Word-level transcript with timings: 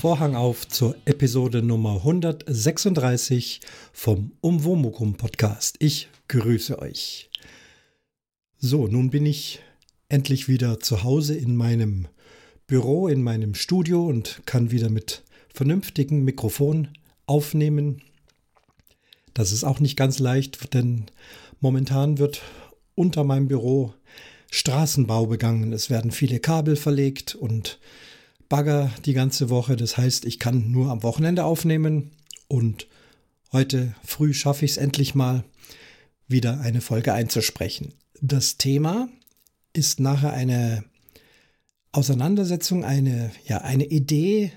Vorhang 0.00 0.34
auf 0.34 0.66
zur 0.66 0.96
Episode 1.04 1.60
Nummer 1.60 1.96
136 1.96 3.60
vom 3.92 4.32
Umwomukum 4.40 5.16
Podcast. 5.18 5.76
Ich 5.78 6.08
grüße 6.28 6.78
euch. 6.78 7.28
So, 8.56 8.86
nun 8.86 9.10
bin 9.10 9.26
ich 9.26 9.60
endlich 10.08 10.48
wieder 10.48 10.80
zu 10.80 11.04
Hause 11.04 11.34
in 11.34 11.54
meinem 11.54 12.08
Büro, 12.66 13.08
in 13.08 13.22
meinem 13.22 13.54
Studio 13.54 14.06
und 14.06 14.40
kann 14.46 14.70
wieder 14.70 14.88
mit 14.88 15.22
vernünftigem 15.52 16.24
Mikrofon 16.24 16.88
aufnehmen. 17.26 18.00
Das 19.34 19.52
ist 19.52 19.64
auch 19.64 19.80
nicht 19.80 19.98
ganz 19.98 20.18
leicht, 20.18 20.72
denn 20.72 21.10
momentan 21.60 22.16
wird 22.16 22.40
unter 22.94 23.22
meinem 23.22 23.48
Büro 23.48 23.92
Straßenbau 24.50 25.26
begangen. 25.26 25.74
Es 25.74 25.90
werden 25.90 26.10
viele 26.10 26.40
Kabel 26.40 26.76
verlegt 26.76 27.34
und 27.34 27.78
Bagger 28.50 28.90
die 29.06 29.14
ganze 29.14 29.48
Woche. 29.48 29.76
Das 29.76 29.96
heißt, 29.96 30.26
ich 30.26 30.38
kann 30.38 30.70
nur 30.70 30.90
am 30.90 31.02
Wochenende 31.02 31.44
aufnehmen 31.44 32.10
und 32.48 32.88
heute 33.52 33.94
früh 34.04 34.34
schaffe 34.34 34.66
ich 34.66 34.72
es 34.72 34.76
endlich 34.76 35.14
mal, 35.14 35.44
wieder 36.28 36.60
eine 36.60 36.80
Folge 36.80 37.14
einzusprechen. 37.14 37.94
Das 38.20 38.56
Thema 38.58 39.08
ist 39.72 40.00
nachher 40.00 40.32
eine 40.32 40.84
Auseinandersetzung, 41.92 42.84
eine, 42.84 43.30
ja, 43.46 43.58
eine 43.58 43.84
Idee 43.84 44.52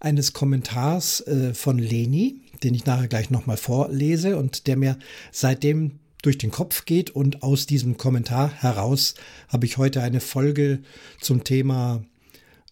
eines 0.00 0.32
Kommentars 0.32 1.20
äh, 1.26 1.54
von 1.54 1.78
Leni, 1.78 2.40
den 2.62 2.74
ich 2.74 2.86
nachher 2.86 3.08
gleich 3.08 3.30
nochmal 3.30 3.56
vorlese 3.56 4.36
und 4.36 4.66
der 4.66 4.76
mir 4.76 4.98
seitdem 5.32 5.98
durch 6.22 6.38
den 6.38 6.50
Kopf 6.50 6.84
geht. 6.84 7.10
Und 7.10 7.42
aus 7.42 7.66
diesem 7.66 7.98
Kommentar 7.98 8.50
heraus 8.50 9.14
habe 9.48 9.66
ich 9.66 9.76
heute 9.76 10.02
eine 10.02 10.20
Folge 10.20 10.80
zum 11.20 11.44
Thema 11.44 12.02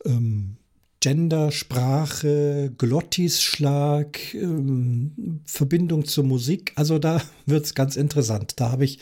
ähm, 0.07 0.57
Gender, 1.01 1.53
Sprache, 1.53 2.73
Glottisschlag, 2.79 4.35
ähm, 4.35 5.41
Verbindung 5.45 6.05
zur 6.05 6.25
Musik. 6.25 6.73
Also 6.75 6.99
da 6.99 7.23
wird 7.47 7.65
es 7.65 7.75
ganz 7.75 7.97
interessant. 7.97 8.55
Da 8.57 8.71
habe 8.71 8.85
ich 8.85 8.99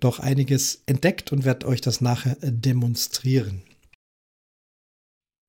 doch 0.00 0.18
einiges 0.18 0.82
entdeckt 0.86 1.32
und 1.32 1.44
werde 1.44 1.66
euch 1.66 1.80
das 1.80 2.00
nachher 2.00 2.36
demonstrieren. 2.40 3.62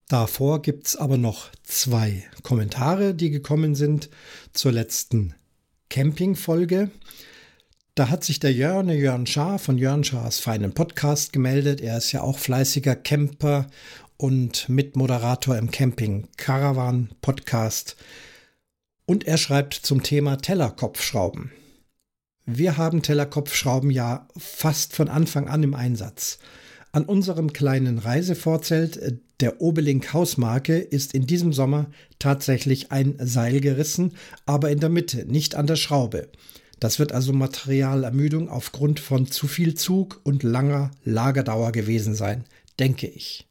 Davor 0.09 0.61
gibt 0.61 0.87
es 0.87 0.95
aber 0.95 1.17
noch 1.17 1.49
zwei 1.63 2.23
Kommentare, 2.43 3.15
die 3.15 3.29
gekommen 3.29 3.73
sind 3.73 4.09
zur 4.51 4.71
letzten 4.71 5.33
Camping-Folge. 5.89 6.91
Da 7.95 8.09
hat 8.09 8.23
sich 8.23 8.39
der 8.39 8.51
Jörn, 8.51 8.89
Jörn 8.89 9.27
Schaar 9.27 9.59
von 9.59 9.77
Jörn 9.77 10.03
Schaars 10.03 10.39
feinen 10.39 10.73
Podcast 10.73 11.31
gemeldet. 11.31 11.79
Er 11.79 11.99
ist 11.99 12.11
ja 12.11 12.21
auch 12.21 12.39
fleißiger 12.39 12.95
Camper 12.95 13.67
und 14.23 14.69
Mitmoderator 14.69 15.57
im 15.57 15.69
Camping 15.69 16.29
Caravan 16.37 17.09
Podcast. 17.19 17.97
Und 19.05 19.27
er 19.27 19.37
schreibt 19.37 19.73
zum 19.73 20.01
Thema 20.01 20.37
Tellerkopfschrauben. 20.37 21.51
Wir 22.45 22.77
haben 22.77 23.01
Tellerkopfschrauben 23.01 23.91
ja 23.91 24.29
fast 24.37 24.95
von 24.95 25.09
Anfang 25.09 25.49
an 25.49 25.61
im 25.61 25.73
Einsatz. 25.73 26.39
An 26.93 27.03
unserem 27.03 27.51
kleinen 27.51 27.97
Reisevorzelt 27.97 28.95
äh, 28.95 29.17
der 29.41 29.59
Obelink 29.59 30.13
Hausmarke 30.13 30.77
ist 30.77 31.13
in 31.13 31.27
diesem 31.27 31.51
Sommer 31.51 31.87
tatsächlich 32.17 32.93
ein 32.93 33.17
Seil 33.19 33.59
gerissen, 33.59 34.13
aber 34.45 34.71
in 34.71 34.79
der 34.79 34.87
Mitte, 34.87 35.25
nicht 35.25 35.55
an 35.55 35.67
der 35.67 35.75
Schraube. 35.75 36.29
Das 36.79 36.97
wird 36.97 37.11
also 37.11 37.33
Materialermüdung 37.33 38.47
aufgrund 38.47 39.01
von 39.01 39.27
zu 39.27 39.49
viel 39.49 39.75
Zug 39.75 40.21
und 40.23 40.43
langer 40.43 40.91
Lagerdauer 41.03 41.73
gewesen 41.73 42.15
sein, 42.15 42.45
denke 42.79 43.07
ich. 43.07 43.49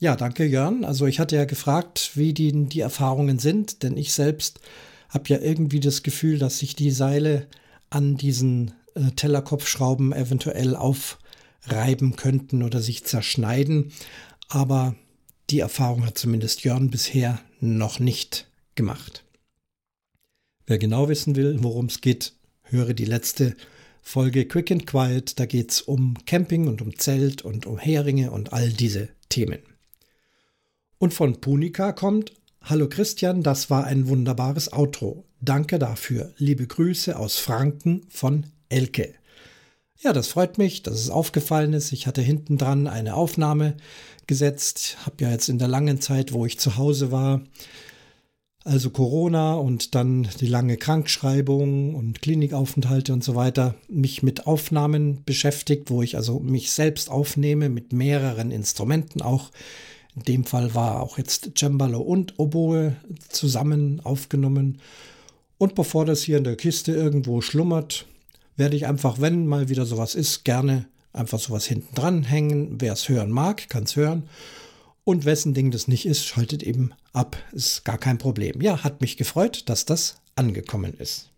Ja, 0.00 0.14
danke 0.14 0.44
Jörn. 0.44 0.84
Also 0.84 1.06
ich 1.06 1.18
hatte 1.18 1.34
ja 1.34 1.44
gefragt, 1.44 2.12
wie 2.14 2.32
die, 2.32 2.52
die 2.68 2.80
Erfahrungen 2.80 3.40
sind, 3.40 3.82
denn 3.82 3.96
ich 3.96 4.12
selbst 4.12 4.60
habe 5.08 5.28
ja 5.28 5.40
irgendwie 5.40 5.80
das 5.80 6.04
Gefühl, 6.04 6.38
dass 6.38 6.60
sich 6.60 6.76
die 6.76 6.92
Seile 6.92 7.48
an 7.90 8.16
diesen 8.16 8.74
äh, 8.94 9.10
Tellerkopfschrauben 9.16 10.12
eventuell 10.12 10.76
aufreiben 10.76 12.14
könnten 12.14 12.62
oder 12.62 12.80
sich 12.80 13.04
zerschneiden. 13.04 13.90
Aber 14.48 14.94
die 15.50 15.58
Erfahrung 15.58 16.06
hat 16.06 16.16
zumindest 16.16 16.62
Jörn 16.62 16.90
bisher 16.90 17.40
noch 17.58 17.98
nicht 17.98 18.48
gemacht. 18.76 19.24
Wer 20.66 20.78
genau 20.78 21.08
wissen 21.08 21.34
will, 21.34 21.56
worum 21.60 21.86
es 21.86 22.00
geht, 22.00 22.34
höre 22.62 22.94
die 22.94 23.06
letzte 23.06 23.56
Folge 24.00 24.46
Quick 24.46 24.70
and 24.70 24.86
Quiet. 24.86 25.40
Da 25.40 25.46
geht 25.46 25.72
es 25.72 25.80
um 25.80 26.14
Camping 26.24 26.68
und 26.68 26.82
um 26.82 26.96
Zelt 26.96 27.42
und 27.42 27.66
um 27.66 27.78
Heringe 27.78 28.30
und 28.30 28.52
all 28.52 28.70
diese 28.70 29.08
Themen. 29.28 29.58
Und 30.98 31.14
von 31.14 31.40
Punika 31.40 31.92
kommt, 31.92 32.32
Hallo 32.60 32.88
Christian, 32.88 33.44
das 33.44 33.70
war 33.70 33.84
ein 33.84 34.08
wunderbares 34.08 34.72
Outro. 34.72 35.24
Danke 35.40 35.78
dafür. 35.78 36.32
Liebe 36.38 36.66
Grüße 36.66 37.16
aus 37.16 37.36
Franken 37.36 38.02
von 38.08 38.46
Elke. 38.68 39.14
Ja, 40.00 40.12
das 40.12 40.28
freut 40.28 40.58
mich, 40.58 40.82
dass 40.82 40.94
es 40.96 41.08
aufgefallen 41.08 41.72
ist. 41.72 41.92
Ich 41.92 42.08
hatte 42.08 42.20
hinten 42.20 42.58
dran 42.58 42.88
eine 42.88 43.14
Aufnahme 43.14 43.76
gesetzt. 44.26 44.96
Habe 45.06 45.16
ja 45.20 45.30
jetzt 45.30 45.48
in 45.48 45.58
der 45.58 45.68
langen 45.68 46.00
Zeit, 46.00 46.32
wo 46.32 46.44
ich 46.46 46.58
zu 46.58 46.76
Hause 46.76 47.12
war, 47.12 47.42
also 48.64 48.90
Corona 48.90 49.54
und 49.54 49.94
dann 49.94 50.28
die 50.40 50.48
lange 50.48 50.76
Krankschreibung 50.76 51.94
und 51.94 52.20
Klinikaufenthalte 52.20 53.12
und 53.12 53.22
so 53.22 53.36
weiter, 53.36 53.76
mich 53.88 54.24
mit 54.24 54.48
Aufnahmen 54.48 55.22
beschäftigt, 55.24 55.90
wo 55.90 56.02
ich 56.02 56.16
also 56.16 56.40
mich 56.40 56.72
selbst 56.72 57.08
aufnehme 57.08 57.68
mit 57.68 57.92
mehreren 57.92 58.50
Instrumenten 58.50 59.22
auch 59.22 59.52
in 60.18 60.24
dem 60.24 60.44
Fall 60.44 60.74
war 60.74 61.00
auch 61.02 61.18
jetzt 61.18 61.52
Cembalo 61.56 62.00
und 62.00 62.38
Oboe 62.38 62.96
zusammen 63.28 64.00
aufgenommen. 64.04 64.80
Und 65.58 65.74
bevor 65.74 66.04
das 66.04 66.22
hier 66.22 66.38
in 66.38 66.44
der 66.44 66.56
Kiste 66.56 66.92
irgendwo 66.92 67.40
schlummert, 67.40 68.06
werde 68.56 68.76
ich 68.76 68.86
einfach, 68.86 69.20
wenn 69.20 69.46
mal 69.46 69.68
wieder 69.68 69.86
sowas 69.86 70.14
ist, 70.14 70.44
gerne 70.44 70.86
einfach 71.12 71.38
sowas 71.38 71.66
hinten 71.66 71.94
dran 71.94 72.22
hängen. 72.24 72.80
Wer 72.80 72.92
es 72.92 73.08
hören 73.08 73.30
mag, 73.30 73.68
kann 73.68 73.84
es 73.84 73.96
hören. 73.96 74.28
Und 75.04 75.24
wessen 75.24 75.54
Ding 75.54 75.70
das 75.70 75.88
nicht 75.88 76.06
ist, 76.06 76.26
schaltet 76.26 76.62
eben 76.62 76.92
ab. 77.12 77.36
Ist 77.52 77.84
gar 77.84 77.98
kein 77.98 78.18
Problem. 78.18 78.60
Ja, 78.60 78.84
hat 78.84 79.00
mich 79.00 79.16
gefreut, 79.16 79.68
dass 79.68 79.84
das 79.84 80.16
angekommen 80.36 80.94
ist. 80.94 81.30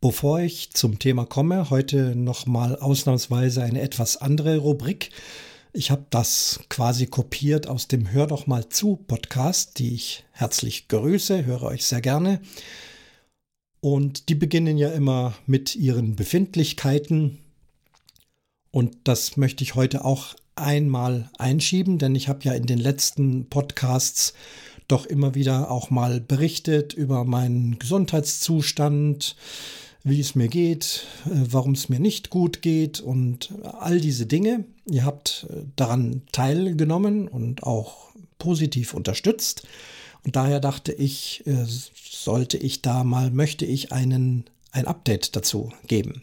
Bevor 0.00 0.40
ich 0.40 0.72
zum 0.72 0.98
Thema 0.98 1.26
komme, 1.26 1.70
heute 1.70 2.14
nochmal 2.14 2.76
ausnahmsweise 2.76 3.62
eine 3.62 3.80
etwas 3.80 4.16
andere 4.16 4.58
Rubrik. 4.58 5.10
Ich 5.72 5.90
habe 5.90 6.06
das 6.10 6.60
quasi 6.70 7.06
kopiert 7.06 7.66
aus 7.66 7.88
dem 7.88 8.10
Hör 8.10 8.26
doch 8.26 8.46
mal 8.46 8.68
zu 8.68 8.96
Podcast, 8.96 9.78
die 9.78 9.94
ich 9.94 10.24
herzlich 10.32 10.88
grüße, 10.88 11.44
höre 11.44 11.62
euch 11.62 11.84
sehr 11.84 12.00
gerne. 12.00 12.40
Und 13.80 14.28
die 14.28 14.34
beginnen 14.34 14.78
ja 14.78 14.90
immer 14.90 15.34
mit 15.46 15.76
ihren 15.76 16.16
Befindlichkeiten. 16.16 17.38
Und 18.70 18.96
das 19.04 19.36
möchte 19.36 19.62
ich 19.62 19.74
heute 19.74 20.04
auch 20.04 20.34
einmal 20.56 21.30
einschieben, 21.38 21.98
denn 21.98 22.14
ich 22.14 22.28
habe 22.28 22.44
ja 22.44 22.52
in 22.52 22.66
den 22.66 22.78
letzten 22.78 23.48
Podcasts 23.48 24.32
doch 24.88 25.04
immer 25.04 25.34
wieder 25.34 25.70
auch 25.70 25.90
mal 25.90 26.20
berichtet 26.20 26.94
über 26.94 27.24
meinen 27.24 27.78
Gesundheitszustand, 27.78 29.36
wie 30.08 30.20
es 30.20 30.34
mir 30.34 30.48
geht, 30.48 31.06
äh, 31.26 31.30
warum 31.50 31.72
es 31.72 31.88
mir 31.88 32.00
nicht 32.00 32.30
gut 32.30 32.62
geht 32.62 33.00
und 33.00 33.52
all 33.62 34.00
diese 34.00 34.26
Dinge. 34.26 34.64
Ihr 34.86 35.04
habt 35.04 35.46
äh, 35.50 35.64
daran 35.76 36.22
teilgenommen 36.32 37.28
und 37.28 37.62
auch 37.62 38.12
positiv 38.38 38.94
unterstützt. 38.94 39.66
Und 40.24 40.36
daher 40.36 40.60
dachte 40.60 40.92
ich, 40.92 41.46
äh, 41.46 41.64
sollte 41.66 42.56
ich 42.56 42.82
da 42.82 43.04
mal, 43.04 43.30
möchte 43.30 43.64
ich 43.64 43.92
einen, 43.92 44.44
ein 44.72 44.86
Update 44.86 45.36
dazu 45.36 45.72
geben. 45.86 46.22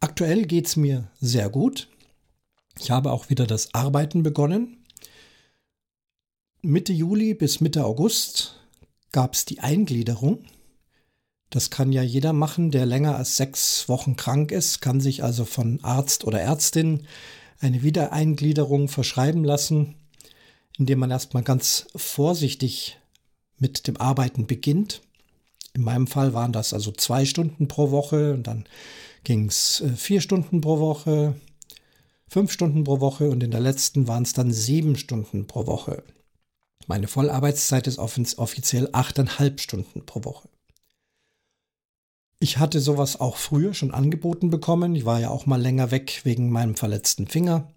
Aktuell 0.00 0.46
geht 0.46 0.66
es 0.66 0.76
mir 0.76 1.08
sehr 1.20 1.48
gut. 1.48 1.88
Ich 2.80 2.90
habe 2.90 3.12
auch 3.12 3.30
wieder 3.30 3.46
das 3.46 3.74
Arbeiten 3.74 4.22
begonnen. 4.22 4.78
Mitte 6.62 6.92
Juli 6.92 7.34
bis 7.34 7.60
Mitte 7.60 7.84
August 7.84 8.60
gab 9.12 9.34
es 9.34 9.44
die 9.44 9.60
Eingliederung. 9.60 10.44
Das 11.52 11.68
kann 11.68 11.92
ja 11.92 12.02
jeder 12.02 12.32
machen, 12.32 12.70
der 12.70 12.86
länger 12.86 13.14
als 13.14 13.36
sechs 13.36 13.86
Wochen 13.86 14.16
krank 14.16 14.52
ist, 14.52 14.80
kann 14.80 15.02
sich 15.02 15.22
also 15.22 15.44
von 15.44 15.84
Arzt 15.84 16.24
oder 16.24 16.40
Ärztin 16.40 17.06
eine 17.60 17.82
Wiedereingliederung 17.82 18.88
verschreiben 18.88 19.44
lassen, 19.44 19.94
indem 20.78 21.00
man 21.00 21.10
erstmal 21.10 21.42
ganz 21.42 21.88
vorsichtig 21.94 22.98
mit 23.58 23.86
dem 23.86 23.98
Arbeiten 23.98 24.46
beginnt. 24.46 25.02
In 25.74 25.82
meinem 25.82 26.06
Fall 26.06 26.32
waren 26.32 26.52
das 26.52 26.72
also 26.72 26.90
zwei 26.90 27.26
Stunden 27.26 27.68
pro 27.68 27.90
Woche 27.90 28.32
und 28.32 28.46
dann 28.46 28.64
ging 29.22 29.46
es 29.48 29.82
äh, 29.82 29.90
vier 29.90 30.22
Stunden 30.22 30.62
pro 30.62 30.78
Woche, 30.78 31.34
fünf 32.28 32.50
Stunden 32.50 32.84
pro 32.84 33.00
Woche 33.00 33.28
und 33.28 33.42
in 33.42 33.50
der 33.50 33.60
letzten 33.60 34.08
waren 34.08 34.22
es 34.22 34.32
dann 34.32 34.54
sieben 34.54 34.96
Stunden 34.96 35.46
pro 35.46 35.66
Woche. 35.66 36.02
Meine 36.86 37.08
Vollarbeitszeit 37.08 37.86
ist 37.86 37.98
offiziell 37.98 38.88
achteinhalb 38.92 39.60
Stunden 39.60 40.06
pro 40.06 40.24
Woche. 40.24 40.48
Ich 42.42 42.58
hatte 42.58 42.80
sowas 42.80 43.20
auch 43.20 43.36
früher 43.36 43.72
schon 43.72 43.94
angeboten 43.94 44.50
bekommen. 44.50 44.96
Ich 44.96 45.04
war 45.04 45.20
ja 45.20 45.30
auch 45.30 45.46
mal 45.46 45.62
länger 45.62 45.92
weg 45.92 46.22
wegen 46.24 46.50
meinem 46.50 46.74
verletzten 46.74 47.28
Finger 47.28 47.70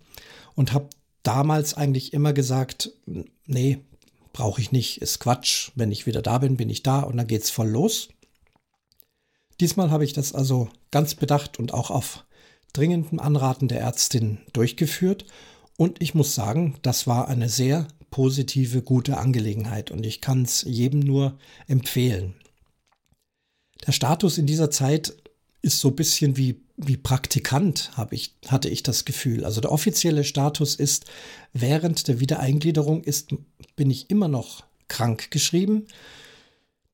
und 0.55 0.73
habe 0.73 0.89
damals 1.21 1.75
eigentlich 1.75 2.13
immer 2.13 2.33
gesagt, 2.33 2.89
nee, 3.45 3.77
brauche 4.33 4.59
ich 4.59 4.71
nicht, 4.71 5.03
ist 5.03 5.19
Quatsch. 5.19 5.69
Wenn 5.75 5.91
ich 5.91 6.07
wieder 6.07 6.23
da 6.23 6.39
bin, 6.39 6.57
bin 6.57 6.71
ich 6.71 6.81
da 6.81 7.01
und 7.01 7.15
dann 7.15 7.27
geht's 7.27 7.51
voll 7.51 7.67
los. 7.67 8.09
Diesmal 9.59 9.91
habe 9.91 10.03
ich 10.03 10.13
das 10.13 10.33
also 10.33 10.67
ganz 10.89 11.13
bedacht 11.13 11.59
und 11.59 11.71
auch 11.71 11.91
auf 11.91 12.25
dringendem 12.73 13.19
Anraten 13.19 13.67
der 13.67 13.81
Ärztin 13.81 14.39
durchgeführt. 14.51 15.27
Und 15.77 16.01
ich 16.01 16.15
muss 16.15 16.33
sagen, 16.33 16.79
das 16.81 17.05
war 17.05 17.27
eine 17.27 17.49
sehr 17.49 17.87
positive, 18.09 18.81
gute 18.81 19.19
Angelegenheit 19.19 19.91
und 19.91 20.07
ich 20.07 20.21
kann 20.21 20.41
es 20.41 20.63
jedem 20.63 21.01
nur 21.01 21.37
empfehlen. 21.67 22.33
Der 23.85 23.91
Status 23.91 24.37
in 24.37 24.45
dieser 24.45 24.71
Zeit 24.71 25.13
ist 25.61 25.79
so 25.79 25.89
ein 25.89 25.95
bisschen 25.95 26.37
wie, 26.37 26.61
wie 26.77 26.97
Praktikant, 26.97 27.91
habe 27.95 28.15
ich, 28.15 28.35
hatte 28.47 28.69
ich 28.69 28.83
das 28.83 29.03
Gefühl. 29.03 29.43
Also 29.43 29.61
der 29.61 29.71
offizielle 29.71 30.23
Status 30.23 30.75
ist, 30.75 31.05
während 31.53 32.07
der 32.07 32.19
Wiedereingliederung 32.19 33.03
ist, 33.03 33.33
bin 33.75 33.89
ich 33.89 34.09
immer 34.09 34.27
noch 34.27 34.63
krank 34.87 35.31
geschrieben. 35.31 35.87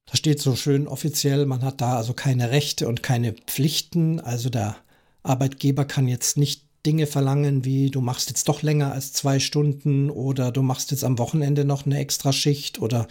Da 0.06 0.16
steht 0.16 0.42
so 0.42 0.56
schön 0.56 0.88
offiziell, 0.88 1.46
man 1.46 1.64
hat 1.64 1.82
da 1.82 1.98
also 1.98 2.14
keine 2.14 2.52
Rechte 2.52 2.88
und 2.88 3.04
keine 3.04 3.34
Pflichten. 3.34 4.20
Also 4.20 4.50
der 4.50 4.78
Arbeitgeber 5.24 5.86
kann 5.86 6.08
jetzt 6.08 6.38
nicht 6.38 6.64
Dinge 6.86 7.06
verlangen, 7.06 7.64
wie 7.64 7.92
du 7.92 8.02
machst 8.02 8.30
jetzt 8.30 8.48
doch 8.48 8.62
länger 8.62 8.92
als 8.92 9.14
zwei 9.14 9.40
Stunden 9.40 10.10
oder 10.10 10.52
du 10.52 10.64
machst 10.64 10.92
jetzt 10.92 11.04
am 11.04 11.20
Wochenende 11.20 11.64
noch 11.64 11.86
eine 11.86 12.00
extra 12.00 12.34
Schicht 12.34 12.82
oder 12.82 13.08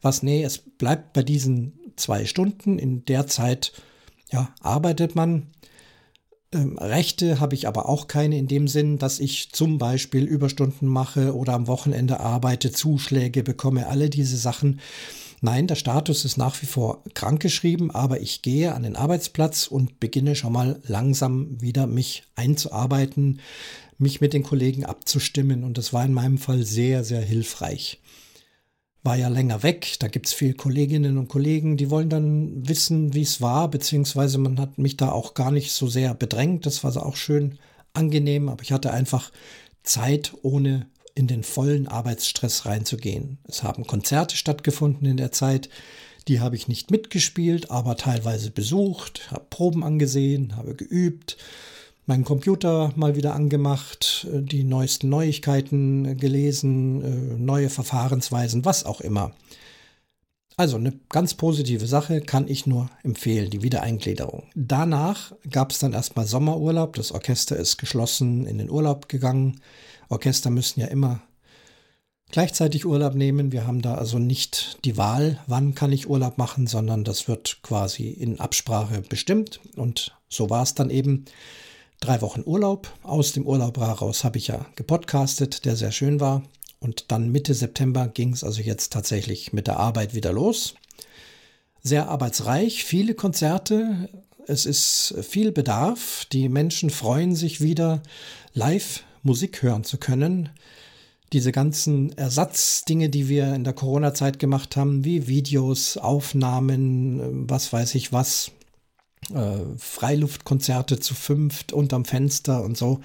was. 0.00 0.22
Nee, 0.22 0.42
es 0.42 0.58
bleibt 0.58 1.12
bei 1.12 1.22
diesen 1.22 1.78
zwei 1.96 2.24
Stunden. 2.24 2.78
In 2.78 3.04
der 3.04 3.26
Zeit 3.26 3.72
ja, 4.30 4.54
arbeitet 4.60 5.14
man. 5.14 5.48
Ähm, 6.52 6.78
Rechte 6.78 7.40
habe 7.40 7.54
ich 7.54 7.66
aber 7.66 7.88
auch 7.88 8.08
keine 8.08 8.38
in 8.38 8.48
dem 8.48 8.68
Sinn, 8.68 8.98
dass 8.98 9.20
ich 9.20 9.52
zum 9.52 9.78
Beispiel 9.78 10.24
Überstunden 10.24 10.86
mache 10.86 11.34
oder 11.34 11.54
am 11.54 11.66
Wochenende 11.66 12.20
arbeite, 12.20 12.72
Zuschläge 12.72 13.42
bekomme, 13.42 13.86
alle 13.86 14.10
diese 14.10 14.36
Sachen. 14.36 14.80
Nein, 15.44 15.66
der 15.66 15.74
Status 15.74 16.24
ist 16.24 16.36
nach 16.36 16.60
wie 16.62 16.66
vor 16.66 17.02
krankgeschrieben, 17.14 17.90
aber 17.90 18.20
ich 18.20 18.42
gehe 18.42 18.74
an 18.74 18.84
den 18.84 18.94
Arbeitsplatz 18.94 19.66
und 19.66 19.98
beginne 19.98 20.36
schon 20.36 20.52
mal 20.52 20.80
langsam 20.86 21.60
wieder 21.60 21.88
mich 21.88 22.22
einzuarbeiten, 22.36 23.40
mich 23.98 24.20
mit 24.20 24.34
den 24.34 24.44
Kollegen 24.44 24.84
abzustimmen 24.84 25.64
und 25.64 25.78
das 25.78 25.92
war 25.92 26.04
in 26.04 26.12
meinem 26.12 26.38
Fall 26.38 26.62
sehr, 26.62 27.02
sehr 27.02 27.22
hilfreich. 27.22 28.00
War 29.04 29.16
ja 29.16 29.28
länger 29.28 29.64
weg, 29.64 29.96
da 29.98 30.06
gibt 30.06 30.26
es 30.26 30.32
viele 30.32 30.54
Kolleginnen 30.54 31.18
und 31.18 31.28
Kollegen, 31.28 31.76
die 31.76 31.90
wollen 31.90 32.08
dann 32.08 32.68
wissen, 32.68 33.14
wie 33.14 33.22
es 33.22 33.40
war, 33.40 33.68
beziehungsweise 33.68 34.38
man 34.38 34.60
hat 34.60 34.78
mich 34.78 34.96
da 34.96 35.10
auch 35.10 35.34
gar 35.34 35.50
nicht 35.50 35.72
so 35.72 35.88
sehr 35.88 36.14
bedrängt, 36.14 36.66
das 36.66 36.84
war 36.84 36.94
auch 37.04 37.16
schön 37.16 37.58
angenehm, 37.94 38.48
aber 38.48 38.62
ich 38.62 38.70
hatte 38.70 38.92
einfach 38.92 39.32
Zeit 39.82 40.32
ohne 40.42 40.86
in 41.14 41.26
den 41.26 41.42
vollen 41.42 41.88
Arbeitsstress 41.88 42.64
reinzugehen. 42.64 43.38
Es 43.44 43.62
haben 43.62 43.86
Konzerte 43.86 44.36
stattgefunden 44.36 45.06
in 45.06 45.16
der 45.16 45.32
Zeit, 45.32 45.68
die 46.28 46.40
habe 46.40 46.56
ich 46.56 46.68
nicht 46.68 46.90
mitgespielt, 46.90 47.70
aber 47.70 47.96
teilweise 47.96 48.50
besucht, 48.50 49.30
habe 49.30 49.46
Proben 49.50 49.82
angesehen, 49.82 50.56
habe 50.56 50.74
geübt, 50.74 51.36
meinen 52.12 52.24
Computer 52.24 52.92
mal 52.94 53.16
wieder 53.16 53.34
angemacht, 53.34 54.26
äh, 54.30 54.42
die 54.42 54.64
neuesten 54.64 55.08
Neuigkeiten 55.08 56.18
gelesen, 56.18 57.02
äh, 57.02 57.38
neue 57.38 57.70
Verfahrensweisen, 57.70 58.66
was 58.66 58.84
auch 58.84 59.00
immer. 59.00 59.32
Also 60.58 60.76
eine 60.76 60.92
ganz 61.08 61.32
positive 61.32 61.86
Sache 61.86 62.20
kann 62.20 62.48
ich 62.48 62.66
nur 62.66 62.90
empfehlen, 63.02 63.48
die 63.48 63.62
Wiedereingliederung. 63.62 64.42
Danach 64.54 65.32
gab 65.50 65.72
es 65.72 65.78
dann 65.78 65.94
erstmal 65.94 66.26
Sommerurlaub, 66.26 66.96
das 66.96 67.12
Orchester 67.12 67.56
ist 67.56 67.78
geschlossen 67.78 68.46
in 68.46 68.58
den 68.58 68.68
Urlaub 68.68 69.08
gegangen. 69.08 69.62
Orchester 70.10 70.50
müssen 70.50 70.80
ja 70.80 70.88
immer 70.88 71.22
gleichzeitig 72.30 72.84
Urlaub 72.84 73.14
nehmen. 73.14 73.52
Wir 73.52 73.66
haben 73.66 73.80
da 73.80 73.94
also 73.94 74.18
nicht 74.18 74.84
die 74.84 74.98
Wahl, 74.98 75.38
wann 75.46 75.74
kann 75.74 75.92
ich 75.92 76.10
Urlaub 76.10 76.36
machen, 76.36 76.66
sondern 76.66 77.04
das 77.04 77.26
wird 77.26 77.60
quasi 77.62 78.08
in 78.10 78.38
Absprache 78.38 79.00
bestimmt. 79.00 79.60
Und 79.76 80.14
so 80.28 80.50
war 80.50 80.62
es 80.62 80.74
dann 80.74 80.90
eben. 80.90 81.24
Drei 82.02 82.20
Wochen 82.20 82.42
Urlaub. 82.44 82.92
Aus 83.04 83.30
dem 83.30 83.46
Urlaub 83.46 83.78
heraus 83.78 84.24
habe 84.24 84.36
ich 84.36 84.48
ja 84.48 84.66
gepodcastet, 84.74 85.64
der 85.64 85.76
sehr 85.76 85.92
schön 85.92 86.18
war. 86.18 86.42
Und 86.80 87.12
dann 87.12 87.30
Mitte 87.30 87.54
September 87.54 88.08
ging 88.08 88.32
es 88.32 88.42
also 88.42 88.60
jetzt 88.60 88.92
tatsächlich 88.92 89.52
mit 89.52 89.68
der 89.68 89.76
Arbeit 89.76 90.12
wieder 90.12 90.32
los. 90.32 90.74
Sehr 91.80 92.08
arbeitsreich, 92.08 92.82
viele 92.82 93.14
Konzerte. 93.14 94.08
Es 94.48 94.66
ist 94.66 95.14
viel 95.22 95.52
Bedarf. 95.52 96.26
Die 96.32 96.48
Menschen 96.48 96.90
freuen 96.90 97.36
sich 97.36 97.60
wieder 97.60 98.02
live 98.52 99.04
Musik 99.22 99.62
hören 99.62 99.84
zu 99.84 99.96
können. 99.96 100.48
Diese 101.32 101.52
ganzen 101.52 102.18
Ersatzdinge, 102.18 103.10
die 103.10 103.28
wir 103.28 103.54
in 103.54 103.62
der 103.62 103.74
Corona-Zeit 103.74 104.40
gemacht 104.40 104.76
haben, 104.76 105.04
wie 105.04 105.28
Videos, 105.28 105.98
Aufnahmen, 105.98 107.48
was 107.48 107.72
weiß 107.72 107.94
ich 107.94 108.12
was, 108.12 108.50
äh, 109.30 109.60
Freiluftkonzerte 109.78 110.98
zu 110.98 111.14
fünft 111.14 111.72
unterm 111.72 112.04
Fenster 112.04 112.62
und 112.62 112.76
so. 112.76 113.00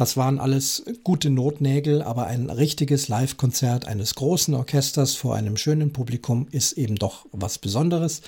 Das 0.00 0.16
waren 0.16 0.38
alles 0.38 0.84
gute 1.04 1.28
Notnägel, 1.28 2.00
aber 2.00 2.26
ein 2.26 2.48
richtiges 2.48 3.08
Live-Konzert 3.08 3.86
eines 3.86 4.14
großen 4.14 4.54
Orchesters 4.54 5.14
vor 5.14 5.34
einem 5.34 5.58
schönen 5.58 5.92
Publikum 5.92 6.48
ist 6.50 6.72
eben 6.72 6.96
doch 6.96 7.26
was 7.32 7.58
Besonderes. 7.58 8.22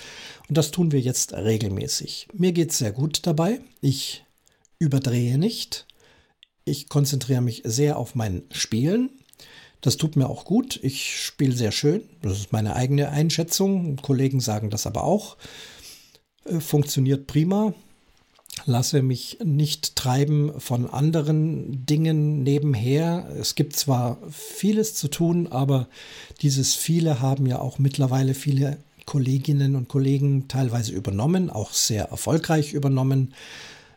Und 0.51 0.59
das 0.59 0.71
tun 0.71 0.93
wir 0.93 1.01
jetzt 1.01 1.33
regelmäßig. 1.33 2.29
Mir 2.35 2.53
geht 2.53 2.73
es 2.73 2.79
sehr 2.79 2.93
gut 2.93 3.27
dabei. 3.27 3.61
Ich 3.81 4.25
überdrehe 4.79 5.39
nicht. 5.39 5.87
Ich 6.67 6.91
konzentriere 6.91 7.41
mich 7.41 7.63
sehr 7.65 7.97
auf 7.97 8.15
mein 8.15 8.43
Spielen. 8.51 9.09
Das 9.81 9.97
tut 9.97 10.15
mir 10.15 10.29
auch 10.29 10.45
gut. 10.45 10.79
Ich 10.83 11.21
spiele 11.21 11.57
sehr 11.57 11.73
schön. 11.73 12.03
Das 12.21 12.39
ist 12.39 12.53
meine 12.53 12.77
eigene 12.77 13.09
Einschätzung. 13.09 13.97
Kollegen 13.97 14.41
sagen 14.41 14.69
das 14.69 14.87
aber 14.87 15.05
auch. 15.05 15.39
Äh, 16.45 16.61
funktioniert 16.61 17.27
prima. 17.27 17.75
Lasse 18.67 19.03
mich 19.03 19.39
nicht 19.43 19.97
treiben 19.97 20.53
von 20.61 20.89
anderen 20.89 21.85
Dingen 21.87 22.43
nebenher. 22.43 23.29
Es 23.41 23.55
gibt 23.55 23.75
zwar 23.77 24.19
vieles 24.31 24.95
zu 24.95 25.09
tun, 25.09 25.49
aber 25.49 25.89
dieses 26.43 26.75
viele 26.75 27.21
haben 27.21 27.47
ja 27.47 27.61
auch 27.61 27.79
mittlerweile 27.79 28.35
viele 28.35 28.77
Kolleginnen 29.07 29.75
und 29.75 29.89
Kollegen 29.89 30.49
teilweise 30.49 30.93
übernommen, 30.93 31.51
auch 31.51 31.73
sehr 31.73 32.05
erfolgreich 32.05 32.73
übernommen. 32.73 33.35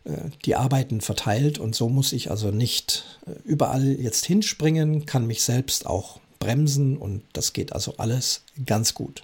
Äh, 0.04 0.30
die 0.44 0.56
Arbeiten 0.56 1.00
verteilt 1.00 1.58
und 1.58 1.74
so 1.74 1.88
muss 1.88 2.12
ich 2.12 2.30
also 2.30 2.50
nicht 2.50 3.18
äh, 3.26 3.32
überall 3.44 3.86
jetzt 3.86 4.24
hinspringen, 4.24 5.06
kann 5.06 5.26
mich 5.26 5.42
selbst 5.42 5.86
auch 5.86 6.20
bremsen 6.38 6.96
und 6.96 7.22
das 7.32 7.52
geht 7.52 7.72
also 7.72 7.94
alles 7.98 8.42
ganz 8.64 8.94
gut. 8.94 9.22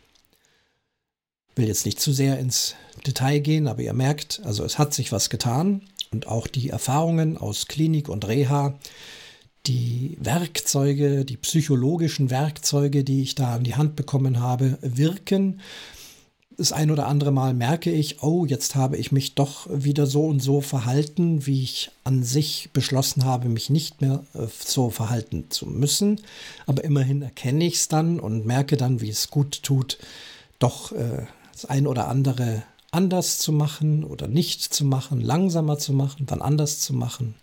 Will 1.56 1.68
jetzt 1.68 1.84
nicht 1.84 2.00
zu 2.00 2.12
sehr 2.12 2.38
ins 2.38 2.74
Detail 3.06 3.40
gehen, 3.40 3.68
aber 3.68 3.82
ihr 3.82 3.92
merkt, 3.92 4.40
also 4.44 4.64
es 4.64 4.78
hat 4.78 4.94
sich 4.94 5.12
was 5.12 5.30
getan 5.30 5.82
und 6.10 6.26
auch 6.26 6.46
die 6.46 6.70
Erfahrungen 6.70 7.36
aus 7.36 7.66
Klinik 7.66 8.08
und 8.08 8.26
Reha, 8.26 8.78
die 9.66 10.16
Werkzeuge, 10.20 11.24
die 11.24 11.36
psychologischen 11.36 12.30
Werkzeuge, 12.30 13.04
die 13.04 13.22
ich 13.22 13.34
da 13.34 13.54
an 13.54 13.64
die 13.64 13.76
Hand 13.76 13.94
bekommen 13.96 14.40
habe, 14.40 14.78
wirken 14.80 15.60
das 16.56 16.72
ein 16.72 16.90
oder 16.90 17.06
andere 17.06 17.32
Mal 17.32 17.54
merke 17.54 17.90
ich, 17.90 18.22
oh, 18.22 18.44
jetzt 18.44 18.74
habe 18.74 18.96
ich 18.96 19.12
mich 19.12 19.34
doch 19.34 19.66
wieder 19.70 20.06
so 20.06 20.26
und 20.26 20.40
so 20.40 20.60
verhalten, 20.60 21.46
wie 21.46 21.62
ich 21.62 21.90
an 22.04 22.22
sich 22.22 22.70
beschlossen 22.72 23.24
habe, 23.24 23.48
mich 23.48 23.70
nicht 23.70 24.00
mehr 24.00 24.24
äh, 24.34 24.46
so 24.64 24.90
verhalten 24.90 25.46
zu 25.50 25.66
müssen. 25.66 26.20
Aber 26.66 26.84
immerhin 26.84 27.22
erkenne 27.22 27.64
ich 27.64 27.74
es 27.74 27.88
dann 27.88 28.20
und 28.20 28.46
merke 28.46 28.76
dann, 28.76 29.00
wie 29.00 29.10
es 29.10 29.30
gut 29.30 29.62
tut, 29.62 29.98
doch 30.58 30.92
äh, 30.92 31.26
das 31.52 31.64
ein 31.64 31.86
oder 31.86 32.08
andere 32.08 32.62
anders 32.92 33.38
zu 33.38 33.52
machen 33.52 34.04
oder 34.04 34.28
nicht 34.28 34.62
zu 34.62 34.84
machen, 34.84 35.20
langsamer 35.20 35.78
zu 35.78 35.92
machen, 35.92 36.26
dann 36.26 36.42
anders 36.42 36.78
zu 36.80 36.94
machen, 36.94 37.34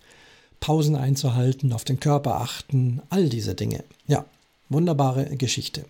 Pausen 0.60 0.96
einzuhalten, 0.96 1.72
auf 1.72 1.84
den 1.84 2.00
Körper 2.00 2.40
achten, 2.40 3.02
all 3.10 3.28
diese 3.28 3.54
Dinge. 3.54 3.84
Ja, 4.06 4.24
wunderbare 4.68 5.36
Geschichte 5.36 5.84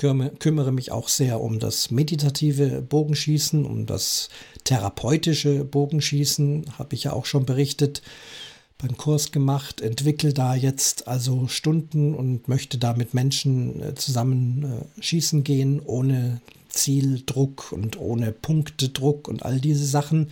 kümmere 0.00 0.72
mich 0.72 0.92
auch 0.92 1.08
sehr 1.08 1.40
um 1.42 1.58
das 1.58 1.90
meditative 1.90 2.80
Bogenschießen, 2.80 3.66
um 3.66 3.84
das 3.84 4.30
therapeutische 4.64 5.64
Bogenschießen, 5.64 6.64
habe 6.78 6.94
ich 6.94 7.04
ja 7.04 7.12
auch 7.12 7.26
schon 7.26 7.44
berichtet, 7.44 8.00
beim 8.78 8.96
Kurs 8.96 9.30
gemacht, 9.30 9.82
entwickle 9.82 10.32
da 10.32 10.54
jetzt 10.54 11.06
also 11.06 11.48
Stunden 11.48 12.14
und 12.14 12.48
möchte 12.48 12.78
da 12.78 12.94
mit 12.94 13.12
Menschen 13.12 13.82
äh, 13.82 13.94
zusammen 13.94 14.64
äh, 14.64 15.02
schießen 15.02 15.44
gehen, 15.44 15.80
ohne 15.84 16.40
Zieldruck 16.70 17.72
und 17.72 17.98
ohne 17.98 18.32
Punktedruck 18.32 19.28
und 19.28 19.44
all 19.44 19.60
diese 19.60 19.86
Sachen, 19.86 20.30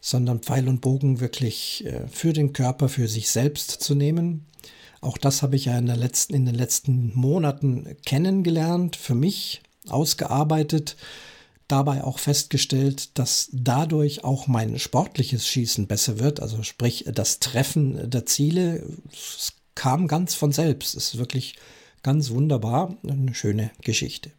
sondern 0.00 0.40
Pfeil 0.40 0.68
und 0.68 0.80
Bogen 0.80 1.20
wirklich 1.20 1.84
äh, 1.86 2.06
für 2.08 2.32
den 2.32 2.52
Körper, 2.52 2.88
für 2.88 3.08
sich 3.08 3.28
selbst 3.30 3.70
zu 3.70 3.94
nehmen. 3.94 4.46
Auch 5.00 5.18
das 5.18 5.42
habe 5.42 5.56
ich 5.56 5.66
ja 5.66 5.78
in, 5.78 5.86
letzten, 5.86 6.34
in 6.34 6.46
den 6.46 6.54
letzten 6.54 7.12
Monaten 7.14 7.96
kennengelernt, 8.04 8.96
für 8.96 9.14
mich 9.14 9.62
ausgearbeitet, 9.88 10.96
dabei 11.68 12.04
auch 12.04 12.18
festgestellt, 12.18 13.18
dass 13.18 13.48
dadurch 13.52 14.24
auch 14.24 14.46
mein 14.46 14.78
sportliches 14.78 15.46
Schießen 15.46 15.86
besser 15.86 16.18
wird, 16.18 16.40
also 16.40 16.62
sprich 16.62 17.04
das 17.12 17.40
Treffen 17.40 18.10
der 18.10 18.26
Ziele, 18.26 18.86
es 19.12 19.52
kam 19.74 20.08
ganz 20.08 20.34
von 20.34 20.50
selbst. 20.50 20.96
Es 20.96 21.14
ist 21.14 21.18
wirklich 21.18 21.54
ganz 22.02 22.30
wunderbar. 22.30 22.96
Eine 23.06 23.34
schöne 23.34 23.70
Geschichte. 23.82 24.32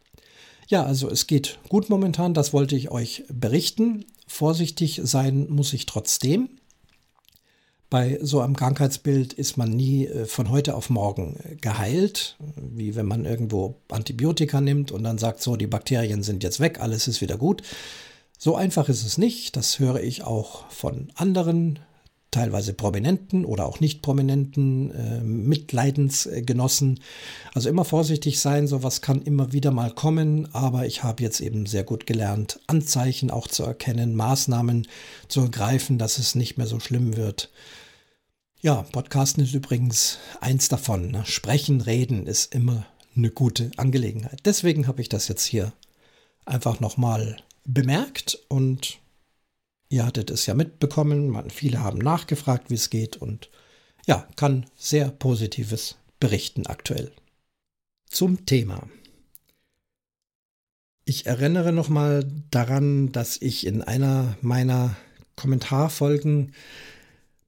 Ja, 0.67 0.83
also 0.83 1.09
es 1.09 1.27
geht 1.27 1.59
gut 1.69 1.89
momentan, 1.89 2.33
das 2.33 2.51
wollte 2.51 2.75
ich 2.75 2.91
euch 2.91 3.23
berichten. 3.29 4.05
Vorsichtig 4.27 5.01
sein 5.03 5.47
muss 5.49 5.71
ich 5.71 5.85
trotzdem. 5.85 6.49
Bei 7.89 8.19
so 8.21 8.41
einem 8.41 8.57
Krankheitsbild 8.57 9.31
ist 9.31 9.55
man 9.55 9.69
nie 9.69 10.07
äh, 10.07 10.25
von 10.25 10.49
heute 10.49 10.75
auf 10.75 10.89
morgen 10.89 11.37
äh, 11.41 11.55
geheilt, 11.55 12.35
wie 12.57 12.95
wenn 12.95 13.05
man 13.05 13.23
irgendwo 13.23 13.75
Antibiotika 13.87 14.59
nimmt 14.59 14.91
und 14.91 15.05
dann 15.05 15.17
sagt 15.17 15.41
so, 15.41 15.55
die 15.55 15.67
Bakterien 15.67 16.21
sind 16.21 16.43
jetzt 16.43 16.59
weg, 16.59 16.81
alles 16.81 17.07
ist 17.07 17.21
wieder 17.21 17.37
gut. 17.37 17.61
So 18.37 18.57
einfach 18.57 18.89
ist 18.89 19.05
es 19.05 19.17
nicht, 19.17 19.55
das 19.55 19.79
höre 19.79 20.01
ich 20.01 20.23
auch 20.23 20.69
von 20.69 21.07
anderen 21.15 21.79
teilweise 22.37 22.73
prominenten 22.73 23.45
oder 23.45 23.65
auch 23.65 23.79
nicht 23.79 24.03
prominenten 24.03 24.91
äh, 24.91 25.21
Mitleidensgenossen. 25.21 26.99
Also 27.55 27.67
immer 27.67 27.83
vorsichtig 27.83 28.39
sein, 28.39 28.67
sowas 28.67 29.01
kann 29.01 29.23
immer 29.23 29.53
wieder 29.53 29.71
mal 29.71 29.89
kommen, 29.89 30.47
aber 30.53 30.85
ich 30.85 31.01
habe 31.03 31.23
jetzt 31.23 31.41
eben 31.41 31.65
sehr 31.65 31.83
gut 31.83 32.05
gelernt, 32.05 32.59
Anzeichen 32.67 33.31
auch 33.31 33.47
zu 33.47 33.63
erkennen, 33.63 34.15
Maßnahmen 34.15 34.87
zu 35.27 35.41
ergreifen, 35.41 35.97
dass 35.97 36.19
es 36.19 36.35
nicht 36.35 36.59
mehr 36.59 36.67
so 36.67 36.79
schlimm 36.79 37.17
wird. 37.17 37.49
Ja, 38.61 38.83
Podcasten 38.91 39.43
ist 39.43 39.55
übrigens 39.55 40.19
eins 40.39 40.69
davon. 40.69 41.09
Ne? 41.09 41.23
Sprechen, 41.25 41.81
reden 41.81 42.27
ist 42.27 42.53
immer 42.53 42.85
eine 43.15 43.31
gute 43.31 43.71
Angelegenheit. 43.77 44.41
Deswegen 44.45 44.85
habe 44.85 45.01
ich 45.01 45.09
das 45.09 45.27
jetzt 45.27 45.45
hier 45.45 45.73
einfach 46.45 46.79
nochmal 46.81 47.37
bemerkt 47.65 48.37
und 48.47 48.99
Ihr 49.89 50.05
hattet 50.05 50.29
es 50.31 50.45
ja 50.45 50.53
mitbekommen, 50.53 51.29
man, 51.29 51.49
viele 51.49 51.81
haben 51.81 51.99
nachgefragt, 51.99 52.69
wie 52.69 52.75
es 52.75 52.89
geht 52.89 53.17
und 53.17 53.49
ja, 54.05 54.27
kann 54.35 54.65
sehr 54.75 55.09
positives 55.09 55.97
berichten 56.19 56.65
aktuell. 56.65 57.11
Zum 58.09 58.45
Thema. 58.45 58.87
Ich 61.05 61.25
erinnere 61.25 61.71
nochmal 61.71 62.29
daran, 62.51 63.11
dass 63.11 63.41
ich 63.41 63.65
in 63.65 63.81
einer 63.81 64.37
meiner 64.41 64.95
Kommentarfolgen 65.37 66.53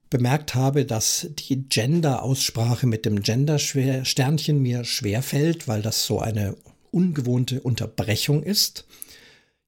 bemerkt 0.09 0.55
habe, 0.55 0.85
dass 0.85 1.27
die 1.31 1.67
Gender-Aussprache 1.67 2.87
mit 2.87 3.05
dem 3.05 3.21
Gender-Sternchen 3.21 4.61
mir 4.61 4.85
schwerfällt, 4.85 5.67
weil 5.67 5.81
das 5.81 6.05
so 6.05 6.19
eine 6.19 6.55
ungewohnte 6.91 7.61
Unterbrechung 7.61 8.43
ist. 8.43 8.85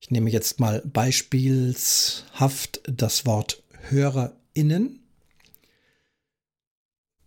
Ich 0.01 0.10
nehme 0.10 0.29
jetzt 0.31 0.60
mal 0.60 0.81
beispielshaft 0.84 2.81
das 2.88 3.27
Wort 3.27 3.62
HörerInnen, 3.89 5.00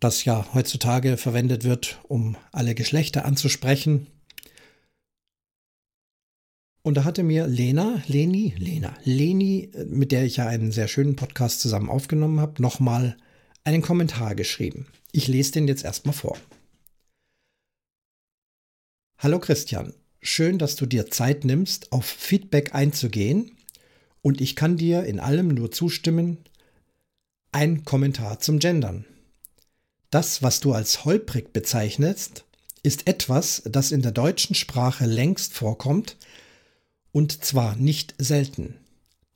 das 0.01 0.25
ja 0.25 0.53
heutzutage 0.53 1.15
verwendet 1.15 1.63
wird, 1.63 2.01
um 2.03 2.35
alle 2.51 2.75
Geschlechter 2.75 3.23
anzusprechen. 3.23 4.07
Und 6.83 6.97
da 6.97 7.05
hatte 7.05 7.23
mir 7.23 7.47
Lena, 7.47 8.03
Leni, 8.07 8.53
Lena, 8.57 8.93
Leni, 9.05 9.71
mit 9.87 10.11
der 10.11 10.25
ich 10.25 10.35
ja 10.35 10.45
einen 10.47 10.73
sehr 10.73 10.89
schönen 10.89 11.15
Podcast 11.15 11.61
zusammen 11.61 11.89
aufgenommen 11.89 12.41
habe, 12.41 12.61
nochmal 12.61 13.15
einen 13.63 13.81
Kommentar 13.81 14.35
geschrieben. 14.35 14.85
Ich 15.13 15.29
lese 15.29 15.53
den 15.53 15.69
jetzt 15.69 15.85
erstmal 15.85 16.13
vor. 16.13 16.37
Hallo 19.17 19.39
Christian, 19.39 19.93
schön, 20.25 20.57
dass 20.57 20.75
du 20.75 20.85
dir 20.85 21.09
Zeit 21.09 21.45
nimmst, 21.45 21.91
auf 21.91 22.05
Feedback 22.05 22.73
einzugehen. 22.73 23.51
Und 24.21 24.41
ich 24.41 24.55
kann 24.55 24.77
dir 24.77 25.03
in 25.05 25.19
allem 25.19 25.49
nur 25.49 25.71
zustimmen. 25.71 26.37
Ein 27.51 27.85
Kommentar 27.85 28.39
zum 28.39 28.59
Gendern. 28.59 29.05
Das, 30.09 30.41
was 30.41 30.59
du 30.59 30.73
als 30.73 31.05
holprig 31.05 31.53
bezeichnest, 31.53 32.45
ist 32.83 33.07
etwas, 33.07 33.61
das 33.65 33.91
in 33.91 34.01
der 34.01 34.11
deutschen 34.11 34.55
Sprache 34.55 35.05
längst 35.05 35.53
vorkommt, 35.53 36.17
und 37.11 37.43
zwar 37.43 37.75
nicht 37.75 38.13
selten. 38.17 38.77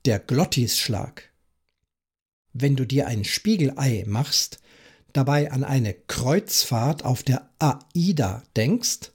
Der 0.05 0.19
Glottisschlag. 0.19 1.29
Wenn 2.53 2.75
du 2.75 2.85
dir 2.85 3.07
ein 3.07 3.23
Spiegelei 3.23 4.03
machst, 4.07 4.59
dabei 5.13 5.51
an 5.51 5.63
eine 5.63 5.93
Kreuzfahrt 5.93 7.05
auf 7.05 7.23
der 7.23 7.49
AIDA 7.59 8.43
denkst, 8.55 9.11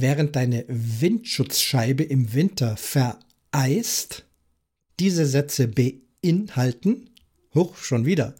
während 0.00 0.36
deine 0.36 0.64
Windschutzscheibe 0.68 2.02
im 2.02 2.32
Winter 2.32 2.76
vereist, 2.76 4.24
diese 4.98 5.26
Sätze 5.26 5.68
beinhalten, 5.68 7.10
hoch 7.54 7.76
schon 7.76 8.04
wieder, 8.04 8.34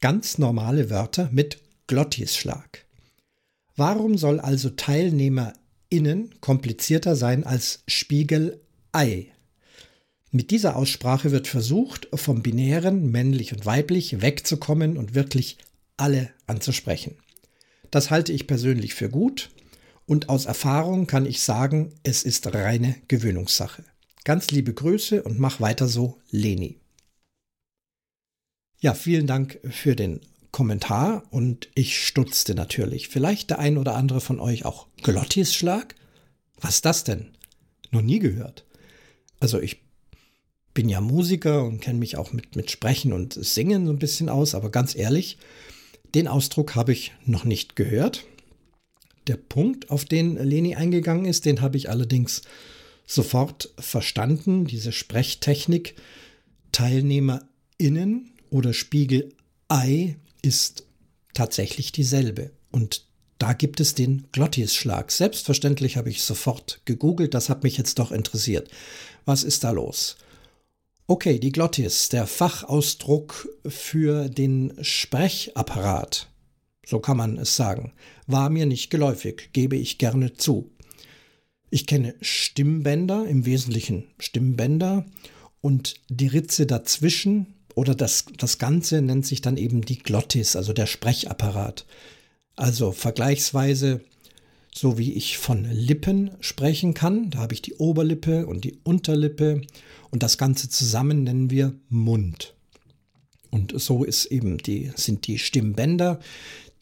ganz 0.00 0.38
normale 0.38 0.90
Wörter 0.90 1.28
mit 1.32 1.58
Glottisschlag. 1.86 2.84
Warum 3.76 4.18
soll 4.18 4.40
also 4.40 4.70
TeilnehmerInnen 4.70 6.40
komplizierter 6.40 7.16
sein 7.16 7.44
als 7.44 7.82
Spiegelei? 7.86 9.26
Mit 10.30 10.50
dieser 10.50 10.76
Aussprache 10.76 11.32
wird 11.32 11.48
versucht, 11.48 12.08
vom 12.14 12.42
binären 12.42 13.10
männlich 13.10 13.52
und 13.52 13.66
weiblich 13.66 14.22
wegzukommen 14.22 14.96
und 14.96 15.14
wirklich 15.14 15.58
alle 15.96 16.30
anzusprechen. 16.46 17.16
Das 17.90 18.10
halte 18.10 18.32
ich 18.32 18.46
persönlich 18.46 18.94
für 18.94 19.08
gut 19.08 19.50
und 20.10 20.28
aus 20.28 20.46
Erfahrung 20.46 21.06
kann 21.06 21.24
ich 21.24 21.40
sagen, 21.40 21.94
es 22.02 22.24
ist 22.24 22.52
reine 22.52 22.96
Gewöhnungssache. 23.06 23.84
Ganz 24.24 24.50
liebe 24.50 24.74
Grüße 24.74 25.22
und 25.22 25.38
mach 25.38 25.60
weiter 25.60 25.86
so, 25.86 26.18
Leni. 26.32 26.80
Ja, 28.80 28.94
vielen 28.94 29.28
Dank 29.28 29.60
für 29.70 29.94
den 29.94 30.20
Kommentar 30.50 31.22
und 31.30 31.68
ich 31.76 32.04
stutzte 32.04 32.56
natürlich. 32.56 33.06
Vielleicht 33.06 33.50
der 33.50 33.60
ein 33.60 33.78
oder 33.78 33.94
andere 33.94 34.20
von 34.20 34.40
euch 34.40 34.64
auch 34.64 34.88
Glottisschlag? 35.00 35.94
Was 36.60 36.82
das 36.82 37.04
denn? 37.04 37.30
Noch 37.92 38.02
nie 38.02 38.18
gehört. 38.18 38.64
Also 39.38 39.60
ich 39.60 39.80
bin 40.74 40.88
ja 40.88 41.00
Musiker 41.00 41.62
und 41.62 41.80
kenne 41.80 42.00
mich 42.00 42.16
auch 42.16 42.32
mit, 42.32 42.56
mit 42.56 42.72
Sprechen 42.72 43.12
und 43.12 43.34
Singen 43.34 43.86
so 43.86 43.92
ein 43.92 44.00
bisschen 44.00 44.28
aus, 44.28 44.56
aber 44.56 44.70
ganz 44.70 44.96
ehrlich, 44.96 45.38
den 46.16 46.26
Ausdruck 46.26 46.74
habe 46.74 46.90
ich 46.90 47.12
noch 47.24 47.44
nicht 47.44 47.76
gehört. 47.76 48.24
Der 49.30 49.36
Punkt, 49.36 49.90
auf 49.90 50.04
den 50.04 50.34
Leni 50.44 50.74
eingegangen 50.74 51.24
ist, 51.24 51.44
den 51.44 51.60
habe 51.60 51.76
ich 51.76 51.88
allerdings 51.88 52.42
sofort 53.06 53.72
verstanden. 53.78 54.64
Diese 54.64 54.90
Sprechtechnik 54.90 55.94
TeilnehmerInnen 56.72 58.32
oder 58.50 58.72
Spiegelei 58.72 60.16
ist 60.42 60.82
tatsächlich 61.32 61.92
dieselbe. 61.92 62.50
Und 62.72 63.04
da 63.38 63.52
gibt 63.52 63.78
es 63.78 63.94
den 63.94 64.24
Glottisschlag. 64.32 65.12
Selbstverständlich 65.12 65.96
habe 65.96 66.10
ich 66.10 66.24
sofort 66.24 66.80
gegoogelt, 66.86 67.32
das 67.32 67.48
hat 67.48 67.62
mich 67.62 67.76
jetzt 67.76 68.00
doch 68.00 68.10
interessiert. 68.10 68.68
Was 69.26 69.44
ist 69.44 69.62
da 69.62 69.70
los? 69.70 70.16
Okay, 71.06 71.38
die 71.38 71.52
Glottis, 71.52 72.08
der 72.08 72.26
Fachausdruck 72.26 73.48
für 73.64 74.28
den 74.28 74.74
Sprechapparat 74.82 76.29
so 76.86 77.00
kann 77.00 77.16
man 77.16 77.38
es 77.38 77.56
sagen, 77.56 77.92
war 78.26 78.50
mir 78.50 78.66
nicht 78.66 78.90
geläufig, 78.90 79.50
gebe 79.52 79.76
ich 79.76 79.98
gerne 79.98 80.34
zu. 80.34 80.70
Ich 81.70 81.86
kenne 81.86 82.14
Stimmbänder, 82.20 83.26
im 83.26 83.46
Wesentlichen 83.46 84.04
Stimmbänder, 84.18 85.04
und 85.60 85.94
die 86.08 86.26
Ritze 86.26 86.66
dazwischen 86.66 87.54
oder 87.74 87.94
das, 87.94 88.24
das 88.38 88.58
Ganze 88.58 89.02
nennt 89.02 89.26
sich 89.26 89.40
dann 89.42 89.56
eben 89.56 89.82
die 89.82 89.98
Glottis, 89.98 90.56
also 90.56 90.72
der 90.72 90.86
Sprechapparat. 90.86 91.86
Also 92.56 92.92
vergleichsweise 92.92 94.00
so 94.72 94.98
wie 94.98 95.12
ich 95.12 95.38
von 95.38 95.64
Lippen 95.64 96.30
sprechen 96.40 96.94
kann, 96.94 97.30
da 97.30 97.38
habe 97.38 97.54
ich 97.54 97.62
die 97.62 97.74
Oberlippe 97.74 98.46
und 98.46 98.64
die 98.64 98.78
Unterlippe 98.84 99.62
und 100.10 100.22
das 100.22 100.38
Ganze 100.38 100.68
zusammen 100.68 101.24
nennen 101.24 101.50
wir 101.50 101.74
Mund. 101.88 102.54
Und 103.50 103.78
so 103.80 104.04
ist 104.04 104.26
eben 104.26 104.58
die, 104.58 104.92
sind 104.94 105.26
die 105.26 105.38
Stimmbänder, 105.38 106.20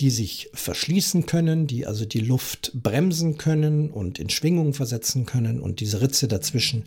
die 0.00 0.10
sich 0.10 0.48
verschließen 0.54 1.26
können, 1.26 1.66
die 1.66 1.86
also 1.86 2.04
die 2.04 2.20
Luft 2.20 2.72
bremsen 2.74 3.36
können 3.36 3.90
und 3.90 4.18
in 4.18 4.30
Schwingung 4.30 4.72
versetzen 4.72 5.26
können. 5.26 5.60
Und 5.60 5.80
diese 5.80 6.00
Ritze 6.00 6.28
dazwischen 6.28 6.84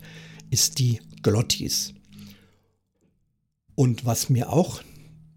ist 0.50 0.80
die 0.80 1.02
Glottis. 1.22 1.94
Und 3.76 4.06
was 4.06 4.30
mir 4.30 4.52
auch 4.52 4.82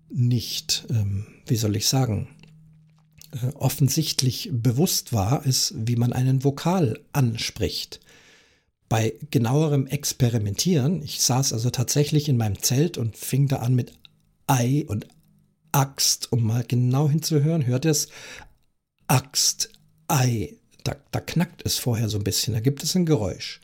nicht, 0.08 0.86
ähm, 0.90 1.26
wie 1.46 1.56
soll 1.56 1.74
ich 1.76 1.88
sagen, 1.88 2.28
äh, 3.32 3.48
offensichtlich 3.54 4.50
bewusst 4.52 5.12
war, 5.12 5.44
ist, 5.44 5.74
wie 5.76 5.96
man 5.96 6.12
einen 6.12 6.44
Vokal 6.44 7.00
anspricht. 7.12 8.00
Bei 8.88 9.14
genauerem 9.30 9.88
Experimentieren, 9.88 11.02
ich 11.02 11.20
saß 11.20 11.52
also 11.52 11.70
tatsächlich 11.70 12.28
in 12.28 12.36
meinem 12.36 12.62
Zelt 12.62 12.98
und 12.98 13.16
fing 13.16 13.48
da 13.48 13.56
an 13.56 13.74
mit 13.74 13.92
Ei 14.46 14.84
und 14.86 15.08
Axt, 15.74 16.32
um 16.32 16.44
mal 16.44 16.64
genau 16.66 17.08
hinzuhören, 17.08 17.66
hört 17.66 17.84
es 17.84 18.08
Axt, 19.06 19.70
Ei. 20.08 20.54
Da, 20.84 20.96
da 21.10 21.20
knackt 21.20 21.62
es 21.64 21.78
vorher 21.78 22.08
so 22.08 22.18
ein 22.18 22.24
bisschen, 22.24 22.54
da 22.54 22.60
gibt 22.60 22.82
es 22.82 22.94
ein 22.94 23.06
Geräusch. 23.06 23.60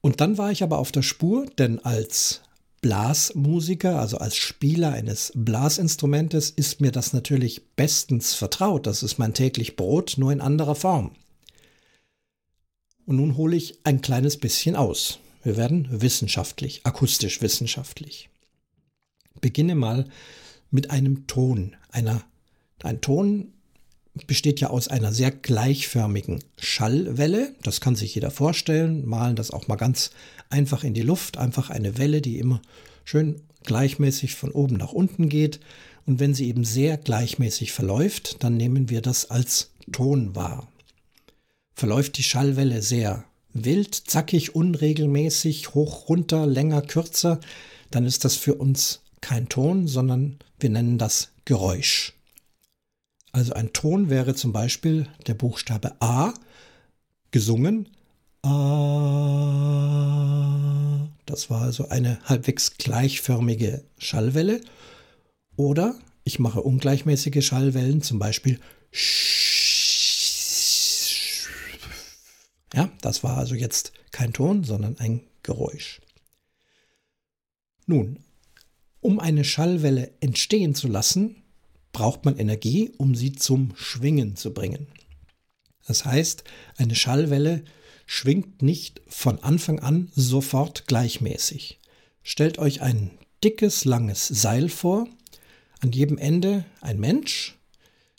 Und 0.00 0.20
dann 0.20 0.38
war 0.38 0.50
ich 0.50 0.62
aber 0.62 0.78
auf 0.78 0.92
der 0.92 1.02
Spur, 1.02 1.46
denn 1.58 1.78
als 1.78 2.42
Blasmusiker, 2.80 3.98
also 3.98 4.18
als 4.18 4.36
Spieler 4.36 4.92
eines 4.92 5.32
Blasinstrumentes, 5.34 6.50
ist 6.50 6.80
mir 6.80 6.92
das 6.92 7.12
natürlich 7.12 7.66
bestens 7.74 8.34
vertraut. 8.34 8.86
Das 8.86 9.02
ist 9.02 9.18
mein 9.18 9.34
täglich 9.34 9.76
Brot, 9.76 10.14
nur 10.16 10.32
in 10.32 10.40
anderer 10.40 10.74
Form. 10.74 11.12
Und 13.06 13.16
nun 13.16 13.36
hole 13.36 13.56
ich 13.56 13.78
ein 13.84 14.00
kleines 14.00 14.36
bisschen 14.36 14.76
aus. 14.76 15.18
Wir 15.42 15.56
werden 15.56 15.88
wissenschaftlich, 15.90 16.82
akustisch 16.84 17.40
wissenschaftlich. 17.40 18.28
Beginne 19.40 19.74
mal 19.74 20.06
mit 20.70 20.90
einem 20.90 21.26
Ton. 21.26 21.76
Einer, 21.90 22.22
ein 22.82 23.00
Ton 23.00 23.52
besteht 24.26 24.60
ja 24.60 24.70
aus 24.70 24.88
einer 24.88 25.12
sehr 25.12 25.30
gleichförmigen 25.30 26.42
Schallwelle. 26.58 27.54
Das 27.62 27.80
kann 27.80 27.94
sich 27.94 28.14
jeder 28.14 28.30
vorstellen. 28.30 29.06
Malen 29.06 29.36
das 29.36 29.50
auch 29.50 29.68
mal 29.68 29.76
ganz 29.76 30.10
einfach 30.50 30.84
in 30.84 30.94
die 30.94 31.02
Luft. 31.02 31.38
Einfach 31.38 31.70
eine 31.70 31.98
Welle, 31.98 32.20
die 32.20 32.38
immer 32.38 32.60
schön 33.04 33.42
gleichmäßig 33.64 34.34
von 34.34 34.50
oben 34.50 34.76
nach 34.76 34.92
unten 34.92 35.28
geht. 35.28 35.60
Und 36.06 36.20
wenn 36.20 36.34
sie 36.34 36.48
eben 36.48 36.64
sehr 36.64 36.96
gleichmäßig 36.96 37.72
verläuft, 37.72 38.42
dann 38.42 38.56
nehmen 38.56 38.88
wir 38.88 39.02
das 39.02 39.30
als 39.30 39.70
Ton 39.92 40.34
wahr. 40.34 40.68
Verläuft 41.74 42.18
die 42.18 42.22
Schallwelle 42.22 42.82
sehr 42.82 43.24
wild, 43.52 43.94
zackig, 43.94 44.54
unregelmäßig, 44.54 45.74
hoch, 45.74 46.08
runter, 46.08 46.46
länger, 46.46 46.82
kürzer, 46.82 47.40
dann 47.90 48.04
ist 48.04 48.24
das 48.24 48.36
für 48.36 48.54
uns 48.54 49.00
kein 49.20 49.48
Ton, 49.48 49.86
sondern 49.88 50.38
wir 50.58 50.70
nennen 50.70 50.98
das 50.98 51.32
Geräusch. 51.44 52.14
Also 53.32 53.52
ein 53.52 53.72
Ton 53.72 54.10
wäre 54.10 54.34
zum 54.34 54.52
Beispiel 54.52 55.06
der 55.26 55.34
Buchstabe 55.34 56.00
A 56.00 56.34
gesungen. 57.30 57.88
A. 58.42 58.78
Das 61.26 61.50
war 61.50 61.62
also 61.62 61.88
eine 61.88 62.18
halbwegs 62.24 62.78
gleichförmige 62.78 63.84
Schallwelle. 63.98 64.60
Oder 65.56 65.94
ich 66.24 66.38
mache 66.38 66.62
ungleichmäßige 66.62 67.44
Schallwellen, 67.46 68.02
zum 68.02 68.18
Beispiel 68.18 68.58
Ja, 72.74 72.90
das 73.00 73.24
war 73.24 73.36
also 73.36 73.54
jetzt 73.54 73.92
kein 74.12 74.32
Ton, 74.32 74.64
sondern 74.64 74.98
ein 74.98 75.22
Geräusch. 75.42 76.00
Nun, 77.86 78.22
um 79.08 79.20
eine 79.20 79.42
Schallwelle 79.42 80.12
entstehen 80.20 80.74
zu 80.74 80.86
lassen, 80.86 81.36
braucht 81.94 82.26
man 82.26 82.36
Energie, 82.36 82.92
um 82.98 83.14
sie 83.14 83.32
zum 83.32 83.72
Schwingen 83.74 84.36
zu 84.36 84.52
bringen. 84.52 84.86
Das 85.86 86.04
heißt, 86.04 86.44
eine 86.76 86.94
Schallwelle 86.94 87.64
schwingt 88.04 88.60
nicht 88.60 89.00
von 89.06 89.42
Anfang 89.42 89.78
an 89.80 90.12
sofort 90.14 90.86
gleichmäßig. 90.86 91.78
Stellt 92.22 92.58
euch 92.58 92.82
ein 92.82 93.12
dickes, 93.42 93.86
langes 93.86 94.28
Seil 94.28 94.68
vor, 94.68 95.08
an 95.80 95.92
jedem 95.92 96.18
Ende 96.18 96.66
ein 96.82 97.00
Mensch, 97.00 97.56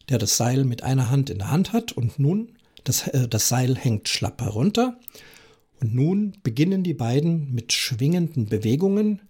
der 0.10 0.17
das 0.17 0.38
Seil 0.38 0.65
mit 0.65 0.81
einer 0.81 1.12
Hand 1.12 1.29
in 1.29 1.38
der 1.38 1.51
Hand 1.51 1.72
hat 1.72 1.91
und 1.91 2.17
nun 2.17 2.58
das, 2.84 3.08
äh, 3.10 3.27
das 3.27 3.48
Seil 3.48 3.75
hängt 3.75 4.10
schlapp 4.10 4.41
herunter 4.41 5.00
und 5.81 5.93
nun 5.93 6.34
beginnen 6.41 6.81
die 6.81 6.96
beiden 6.96 7.53
mit 7.53 7.74
schwingenden 7.74 8.48
Bewegungen 8.48 9.22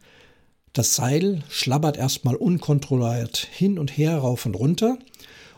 das 0.73 0.95
Seil 0.95 1.43
schlabbert 1.49 1.97
erstmal 1.97 2.35
unkontrolliert 2.35 3.37
hin 3.37 3.79
und 3.79 3.97
her 3.97 4.17
rauf 4.17 4.45
und 4.45 4.55
runter 4.55 4.97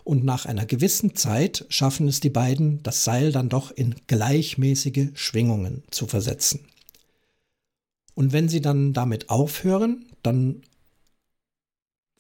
und 0.03 0.23
nach 0.23 0.45
einer 0.45 0.65
gewissen 0.65 1.15
Zeit 1.15 1.65
schaffen 1.69 2.07
es 2.07 2.19
die 2.19 2.29
beiden, 2.29 2.81
das 2.83 3.03
Seil 3.03 3.31
dann 3.31 3.49
doch 3.49 3.71
in 3.71 3.95
gleichmäßige 4.07 5.09
Schwingungen 5.13 5.83
zu 5.91 6.07
versetzen. 6.07 6.65
Und 8.15 8.33
wenn 8.33 8.49
sie 8.49 8.61
dann 8.61 8.93
damit 8.93 9.29
aufhören, 9.29 10.05
dann 10.23 10.63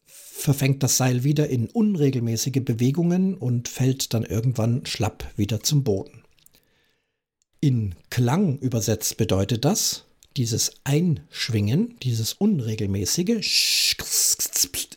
verfängt 0.05 0.83
das 0.83 0.97
Seil 0.97 1.23
wieder 1.23 1.49
in 1.49 1.69
unregelmäßige 1.69 2.63
Bewegungen 2.63 3.35
und 3.35 3.67
fällt 3.67 4.13
dann 4.13 4.23
irgendwann 4.23 4.85
schlapp 4.85 5.31
wieder 5.35 5.61
zum 5.61 5.83
Boden. 5.83 6.23
In 7.59 7.95
Klang 8.09 8.57
übersetzt 8.57 9.17
bedeutet 9.17 9.65
das, 9.65 10.05
dieses 10.37 10.71
Einschwingen, 10.83 11.95
dieses 12.01 12.33
unregelmäßige, 12.33 13.95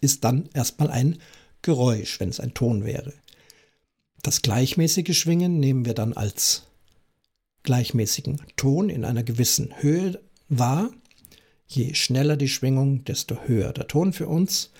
ist 0.00 0.24
dann 0.24 0.48
erstmal 0.54 0.90
ein 0.90 1.18
Geräusch, 1.62 2.20
wenn 2.20 2.28
es 2.28 2.40
ein 2.40 2.54
Ton 2.54 2.84
wäre. 2.84 3.12
Das 4.22 4.42
gleichmäßige 4.42 5.16
Schwingen 5.16 5.60
nehmen 5.60 5.84
wir 5.84 5.94
dann 5.94 6.12
als 6.12 6.64
gleichmäßigen 7.62 8.40
Ton 8.56 8.90
in 8.90 9.04
einer 9.04 9.22
gewissen 9.22 9.74
Höhe 9.82 10.20
wahr. 10.48 10.90
Je 11.66 11.94
schneller 11.94 12.36
die 12.36 12.48
Schwingung, 12.48 13.04
desto 13.04 13.42
höher 13.46 13.72
der 13.72 13.88
Ton 13.88 14.12
für 14.12 14.28
uns. 14.28 14.70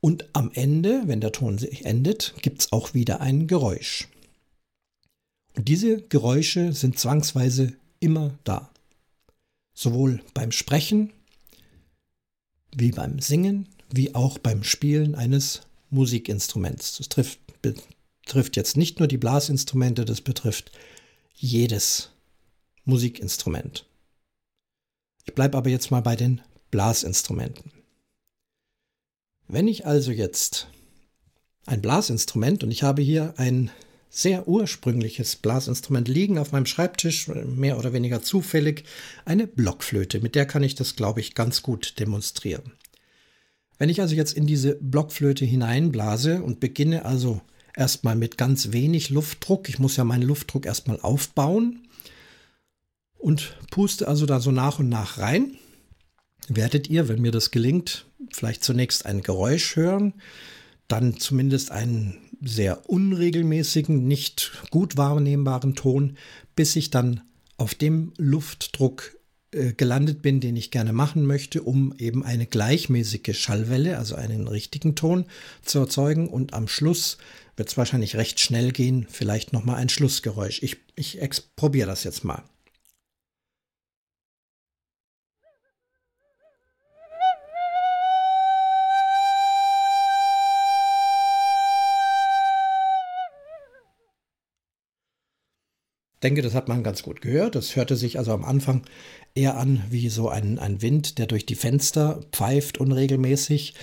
Und 0.00 0.28
am 0.32 0.50
Ende, 0.54 1.02
wenn 1.06 1.20
der 1.20 1.32
Ton 1.32 1.58
sich 1.58 1.84
endet, 1.84 2.34
gibt 2.40 2.60
es 2.60 2.72
auch 2.72 2.94
wieder 2.94 3.20
ein 3.20 3.46
Geräusch. 3.46 4.08
Und 5.56 5.66
diese 5.68 6.02
Geräusche 6.02 6.72
sind 6.72 6.98
zwangsweise 6.98 7.72
immer 7.98 8.38
da 8.44 8.70
sowohl 9.78 10.20
beim 10.34 10.50
Sprechen 10.50 11.12
wie 12.74 12.90
beim 12.90 13.20
Singen, 13.20 13.68
wie 13.90 14.14
auch 14.14 14.38
beim 14.38 14.64
Spielen 14.64 15.14
eines 15.14 15.62
Musikinstruments. 15.90 16.98
Das 16.98 17.08
trifft, 17.08 17.38
betrifft 17.62 18.56
jetzt 18.56 18.76
nicht 18.76 18.98
nur 18.98 19.06
die 19.06 19.18
Blasinstrumente, 19.18 20.04
das 20.04 20.20
betrifft 20.20 20.72
jedes 21.34 22.10
Musikinstrument. 22.84 23.86
Ich 25.24 25.34
bleibe 25.34 25.56
aber 25.56 25.70
jetzt 25.70 25.92
mal 25.92 26.02
bei 26.02 26.16
den 26.16 26.40
Blasinstrumenten. 26.72 27.70
Wenn 29.46 29.68
ich 29.68 29.86
also 29.86 30.10
jetzt 30.10 30.68
ein 31.66 31.80
Blasinstrument 31.80 32.64
und 32.64 32.72
ich 32.72 32.82
habe 32.82 33.00
hier 33.00 33.34
ein 33.36 33.70
sehr 34.10 34.48
ursprüngliches 34.48 35.36
Blasinstrument 35.36 36.08
liegen 36.08 36.38
auf 36.38 36.52
meinem 36.52 36.66
Schreibtisch, 36.66 37.28
mehr 37.28 37.78
oder 37.78 37.92
weniger 37.92 38.22
zufällig, 38.22 38.84
eine 39.24 39.46
Blockflöte. 39.46 40.20
Mit 40.20 40.34
der 40.34 40.46
kann 40.46 40.62
ich 40.62 40.74
das, 40.74 40.96
glaube 40.96 41.20
ich, 41.20 41.34
ganz 41.34 41.62
gut 41.62 41.98
demonstrieren. 41.98 42.72
Wenn 43.78 43.90
ich 43.90 44.00
also 44.00 44.14
jetzt 44.14 44.32
in 44.32 44.46
diese 44.46 44.74
Blockflöte 44.76 45.44
hineinblase 45.44 46.42
und 46.42 46.58
beginne 46.58 47.04
also 47.04 47.40
erstmal 47.76 48.16
mit 48.16 48.36
ganz 48.36 48.72
wenig 48.72 49.10
Luftdruck, 49.10 49.68
ich 49.68 49.78
muss 49.78 49.96
ja 49.96 50.04
meinen 50.04 50.22
Luftdruck 50.22 50.66
erstmal 50.66 51.00
aufbauen 51.00 51.86
und 53.18 53.56
puste 53.70 54.08
also 54.08 54.26
da 54.26 54.40
so 54.40 54.50
nach 54.50 54.80
und 54.80 54.88
nach 54.88 55.18
rein, 55.18 55.56
werdet 56.48 56.88
ihr, 56.88 57.08
wenn 57.08 57.20
mir 57.20 57.30
das 57.30 57.50
gelingt, 57.52 58.06
vielleicht 58.32 58.64
zunächst 58.64 59.06
ein 59.06 59.22
Geräusch 59.22 59.76
hören, 59.76 60.14
dann 60.88 61.18
zumindest 61.18 61.70
einen 61.70 62.18
sehr 62.40 62.88
unregelmäßigen, 62.88 64.06
nicht 64.06 64.52
gut 64.70 64.96
wahrnehmbaren 64.96 65.74
Ton, 65.74 66.16
bis 66.56 66.76
ich 66.76 66.90
dann 66.90 67.20
auf 67.56 67.74
dem 67.74 68.12
Luftdruck 68.16 69.16
äh, 69.50 69.72
gelandet 69.72 70.22
bin, 70.22 70.40
den 70.40 70.56
ich 70.56 70.70
gerne 70.70 70.92
machen 70.92 71.26
möchte, 71.26 71.62
um 71.62 71.94
eben 71.98 72.24
eine 72.24 72.46
gleichmäßige 72.46 73.38
Schallwelle, 73.38 73.98
also 73.98 74.14
einen 74.14 74.46
richtigen 74.46 74.94
Ton 74.94 75.24
zu 75.62 75.78
erzeugen. 75.80 76.28
Und 76.28 76.54
am 76.54 76.68
Schluss 76.68 77.18
wird 77.56 77.68
es 77.68 77.76
wahrscheinlich 77.76 78.16
recht 78.16 78.40
schnell 78.40 78.72
gehen, 78.72 79.06
vielleicht 79.10 79.52
nochmal 79.52 79.76
ein 79.76 79.88
Schlussgeräusch. 79.88 80.62
Ich, 80.62 80.76
ich 80.96 81.18
probiere 81.56 81.88
das 81.88 82.04
jetzt 82.04 82.24
mal. 82.24 82.42
Denke, 96.22 96.42
das 96.42 96.54
hat 96.54 96.68
man 96.68 96.82
ganz 96.82 97.02
gut 97.02 97.20
gehört. 97.20 97.54
Das 97.54 97.76
hörte 97.76 97.96
sich 97.96 98.18
also 98.18 98.32
am 98.32 98.44
Anfang 98.44 98.82
eher 99.34 99.56
an 99.56 99.84
wie 99.90 100.08
so 100.08 100.28
ein, 100.28 100.58
ein 100.58 100.82
Wind, 100.82 101.18
der 101.18 101.26
durch 101.26 101.46
die 101.46 101.54
Fenster 101.54 102.20
pfeift 102.32 102.78
unregelmäßig, 102.78 103.74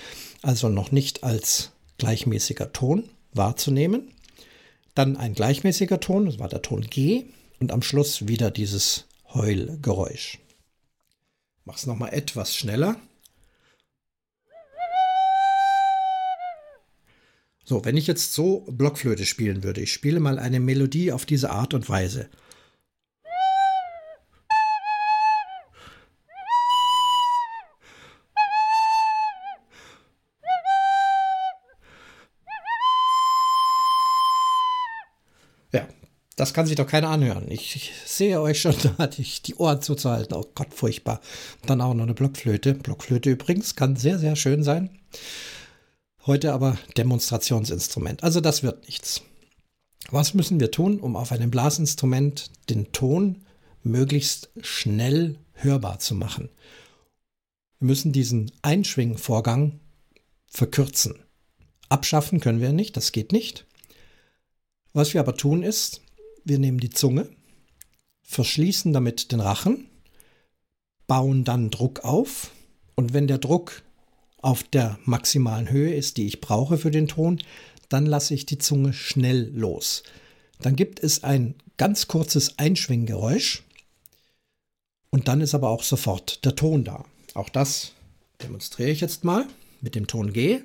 also 0.42 0.68
noch 0.68 0.92
nicht 0.92 1.24
als 1.24 1.72
gleichmäßiger 1.98 2.72
Ton 2.72 3.04
wahrzunehmen. 3.32 4.12
Dann 4.94 5.16
ein 5.16 5.34
gleichmäßiger 5.34 6.00
Ton, 6.00 6.26
das 6.26 6.38
war 6.38 6.48
der 6.48 6.62
Ton 6.62 6.82
G, 6.82 7.26
und 7.58 7.72
am 7.72 7.82
Schluss 7.82 8.28
wieder 8.28 8.50
dieses 8.50 9.06
Heulgeräusch. 9.32 10.38
Mach 11.64 11.76
es 11.76 11.86
nochmal 11.86 12.12
etwas 12.12 12.54
schneller. 12.54 12.96
So, 17.68 17.84
wenn 17.84 17.96
ich 17.96 18.06
jetzt 18.06 18.32
so 18.32 18.60
Blockflöte 18.70 19.26
spielen 19.26 19.64
würde, 19.64 19.80
ich 19.80 19.92
spiele 19.92 20.20
mal 20.20 20.38
eine 20.38 20.60
Melodie 20.60 21.10
auf 21.10 21.26
diese 21.26 21.50
Art 21.50 21.74
und 21.74 21.88
Weise. 21.88 22.28
Ja, 35.72 35.88
Das 36.36 36.54
kann 36.54 36.66
sich 36.66 36.76
doch 36.76 36.86
keiner 36.86 37.08
anhören. 37.08 37.50
Ich, 37.50 37.74
ich 37.74 37.92
sehe 38.04 38.40
euch 38.40 38.60
schon, 38.60 38.76
da 38.84 38.96
hatte 38.98 39.20
ich 39.20 39.42
die 39.42 39.56
Ohren 39.56 39.82
zuzuhalten. 39.82 40.36
Oh 40.36 40.46
Gott, 40.54 40.72
furchtbar. 40.72 41.20
Und 41.62 41.70
dann 41.70 41.80
auch 41.80 41.94
noch 41.94 42.04
eine 42.04 42.14
Blockflöte. 42.14 42.74
Blockflöte 42.74 43.30
übrigens 43.30 43.74
kann 43.74 43.96
sehr, 43.96 44.20
sehr 44.20 44.36
schön 44.36 44.62
sein. 44.62 44.90
Heute 46.26 46.52
aber 46.52 46.76
Demonstrationsinstrument. 46.96 48.24
Also 48.24 48.40
das 48.40 48.64
wird 48.64 48.86
nichts. 48.86 49.22
Was 50.10 50.34
müssen 50.34 50.58
wir 50.58 50.72
tun, 50.72 50.98
um 50.98 51.14
auf 51.14 51.30
einem 51.30 51.52
Blasinstrument 51.52 52.50
den 52.68 52.90
Ton 52.90 53.44
möglichst 53.84 54.50
schnell 54.60 55.38
hörbar 55.52 56.00
zu 56.00 56.16
machen? 56.16 56.48
Wir 57.78 57.86
müssen 57.86 58.12
diesen 58.12 58.50
Einschwingvorgang 58.62 59.78
verkürzen. 60.48 61.14
Abschaffen 61.88 62.40
können 62.40 62.60
wir 62.60 62.72
nicht, 62.72 62.96
das 62.96 63.12
geht 63.12 63.30
nicht. 63.30 63.64
Was 64.92 65.14
wir 65.14 65.20
aber 65.20 65.36
tun 65.36 65.62
ist, 65.62 66.00
wir 66.44 66.58
nehmen 66.58 66.80
die 66.80 66.90
Zunge, 66.90 67.28
verschließen 68.22 68.92
damit 68.92 69.30
den 69.30 69.40
Rachen, 69.40 69.88
bauen 71.06 71.44
dann 71.44 71.70
Druck 71.70 72.00
auf 72.00 72.50
und 72.96 73.12
wenn 73.12 73.28
der 73.28 73.38
Druck 73.38 73.82
auf 74.46 74.62
der 74.62 74.96
maximalen 75.04 75.70
Höhe 75.70 75.92
ist, 75.92 76.18
die 76.18 76.26
ich 76.28 76.40
brauche 76.40 76.78
für 76.78 76.92
den 76.92 77.08
Ton, 77.08 77.42
dann 77.88 78.06
lasse 78.06 78.32
ich 78.32 78.46
die 78.46 78.58
Zunge 78.58 78.92
schnell 78.92 79.50
los. 79.52 80.04
Dann 80.60 80.76
gibt 80.76 81.02
es 81.02 81.24
ein 81.24 81.56
ganz 81.76 82.06
kurzes 82.06 82.56
Einschwinggeräusch 82.56 83.64
und 85.10 85.26
dann 85.26 85.40
ist 85.40 85.56
aber 85.56 85.68
auch 85.68 85.82
sofort 85.82 86.44
der 86.44 86.54
Ton 86.54 86.84
da. 86.84 87.04
Auch 87.34 87.48
das 87.48 87.94
demonstriere 88.40 88.90
ich 88.90 89.00
jetzt 89.00 89.24
mal 89.24 89.46
mit 89.80 89.96
dem 89.96 90.06
Ton 90.06 90.32
G. 90.32 90.62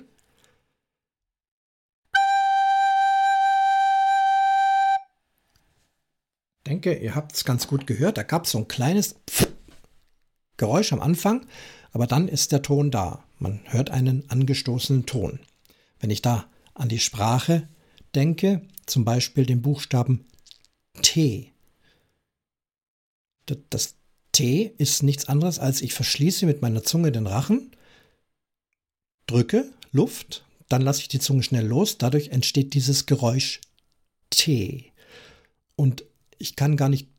denke, 6.67 6.93
ihr 6.93 7.15
habt 7.15 7.33
es 7.33 7.43
ganz 7.43 7.67
gut 7.67 7.87
gehört. 7.87 8.17
Da 8.17 8.23
gab 8.23 8.45
es 8.45 8.51
so 8.51 8.59
ein 8.59 8.67
kleines 8.67 9.15
Geräusch 10.57 10.93
am 10.93 11.01
Anfang, 11.01 11.47
aber 11.91 12.07
dann 12.07 12.27
ist 12.27 12.51
der 12.51 12.61
Ton 12.61 12.91
da. 12.91 13.23
Man 13.39 13.59
hört 13.65 13.89
einen 13.89 14.29
angestoßenen 14.29 15.05
Ton. 15.05 15.39
Wenn 15.99 16.09
ich 16.09 16.21
da 16.21 16.45
an 16.73 16.89
die 16.89 16.99
Sprache 16.99 17.67
denke, 18.15 18.61
zum 18.85 19.05
Beispiel 19.05 19.45
den 19.45 19.61
Buchstaben 19.61 20.25
T. 21.01 21.51
Das 23.69 23.95
T 24.31 24.73
ist 24.77 25.03
nichts 25.03 25.27
anderes 25.27 25.59
als 25.59 25.81
ich 25.81 25.93
verschließe 25.93 26.45
mit 26.45 26.61
meiner 26.61 26.83
Zunge 26.83 27.11
den 27.11 27.27
Rachen, 27.27 27.71
drücke 29.27 29.69
Luft, 29.91 30.45
dann 30.69 30.81
lasse 30.81 31.01
ich 31.01 31.09
die 31.09 31.19
Zunge 31.19 31.43
schnell 31.43 31.65
los, 31.65 31.97
dadurch 31.97 32.29
entsteht 32.29 32.73
dieses 32.73 33.05
Geräusch 33.05 33.59
T. 34.29 34.91
Und 35.75 36.05
ich 36.37 36.55
kann 36.55 36.77
gar 36.77 36.89
nicht 36.89 37.10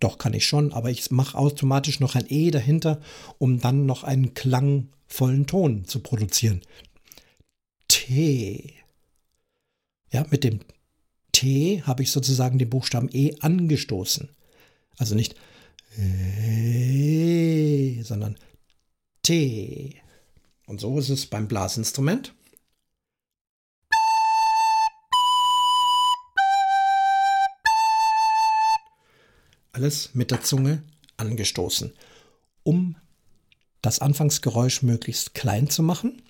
doch 0.00 0.18
kann 0.18 0.34
ich 0.34 0.46
schon, 0.46 0.72
aber 0.72 0.90
ich 0.90 1.10
mache 1.10 1.38
automatisch 1.38 2.00
noch 2.00 2.16
ein 2.16 2.26
E 2.28 2.50
dahinter, 2.50 3.00
um 3.38 3.60
dann 3.60 3.86
noch 3.86 4.02
einen 4.02 4.34
klangvollen 4.34 5.46
Ton 5.46 5.84
zu 5.84 6.00
produzieren. 6.00 6.62
T. 7.88 8.74
Ja, 10.12 10.26
mit 10.30 10.44
dem 10.44 10.60
T 11.32 11.82
habe 11.82 12.02
ich 12.02 12.10
sozusagen 12.10 12.58
den 12.58 12.70
Buchstaben 12.70 13.08
E 13.12 13.34
angestoßen. 13.40 14.30
Also 14.96 15.14
nicht 15.14 15.34
E, 15.98 18.00
sondern 18.02 18.36
T. 19.22 19.96
Und 20.66 20.80
so 20.80 20.98
ist 20.98 21.08
es 21.08 21.26
beim 21.26 21.48
Blasinstrument. 21.48 22.34
Alles 29.80 30.10
mit 30.12 30.30
der 30.30 30.42
Zunge 30.42 30.82
angestoßen, 31.16 31.94
um 32.64 32.96
das 33.80 34.00
Anfangsgeräusch 34.00 34.82
möglichst 34.82 35.32
klein 35.32 35.70
zu 35.70 35.82
machen, 35.82 36.20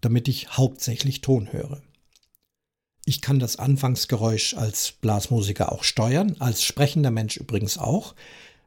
damit 0.00 0.26
ich 0.26 0.56
hauptsächlich 0.56 1.20
Ton 1.20 1.52
höre. 1.52 1.82
Ich 3.04 3.20
kann 3.20 3.38
das 3.38 3.56
Anfangsgeräusch 3.56 4.54
als 4.54 4.92
Blasmusiker 4.92 5.70
auch 5.70 5.84
steuern, 5.84 6.36
als 6.38 6.64
sprechender 6.64 7.10
Mensch 7.10 7.36
übrigens 7.36 7.76
auch. 7.76 8.14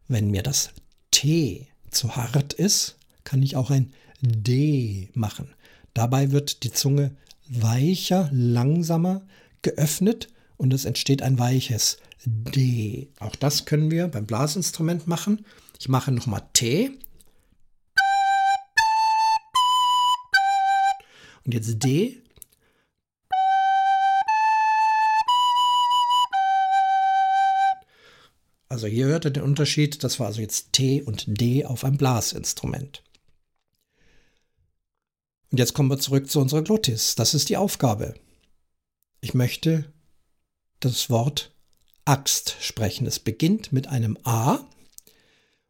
Wenn 0.08 0.30
mir 0.30 0.44
das 0.44 0.70
T 1.10 1.68
zu 1.90 2.16
hart 2.16 2.54
ist, 2.54 2.96
kann 3.24 3.42
ich 3.42 3.56
auch 3.56 3.72
ein 3.72 3.92
D 4.22 5.10
machen. 5.16 5.56
Dabei 5.96 6.30
wird 6.30 6.62
die 6.62 6.72
Zunge 6.72 7.18
weicher, 7.48 8.30
langsamer 8.32 9.24
geöffnet 9.64 10.28
und 10.58 10.76
es 10.76 10.86
entsteht 10.86 11.24
ein 11.24 11.40
weiches 11.40 11.98
D. 12.26 13.10
Auch 13.20 13.36
das 13.36 13.66
können 13.66 13.92
wir 13.92 14.08
beim 14.08 14.26
Blasinstrument 14.26 15.08
machen. 15.08 15.46
Ich 15.80 15.90
mache 15.90 16.12
nochmal 16.12 16.48
T. 16.54 16.92
Und 21.46 21.54
jetzt 21.54 21.84
D. 21.84 22.22
Also 28.68 28.86
hier 28.86 29.08
hört 29.08 29.26
ihr 29.26 29.32
den 29.32 29.44
Unterschied. 29.44 30.04
Das 30.04 30.20
war 30.20 30.28
also 30.28 30.42
jetzt 30.42 30.74
T 30.74 31.02
und 31.02 31.26
D 31.28 31.66
auf 31.66 31.84
einem 31.84 31.98
Blasinstrument. 31.98 33.04
Und 35.52 35.58
jetzt 35.58 35.74
kommen 35.74 35.90
wir 35.90 35.98
zurück 35.98 36.30
zu 36.30 36.40
unserer 36.40 36.62
Glottis. 36.62 37.16
Das 37.16 37.34
ist 37.34 37.50
die 37.50 37.58
Aufgabe. 37.58 38.14
Ich 39.22 39.34
möchte 39.34 39.92
das 40.80 41.10
Wort 41.10 41.52
Axt 42.10 42.56
sprechen. 42.60 43.06
Es 43.06 43.20
beginnt 43.20 43.72
mit 43.72 43.88
einem 43.88 44.18
A. 44.24 44.62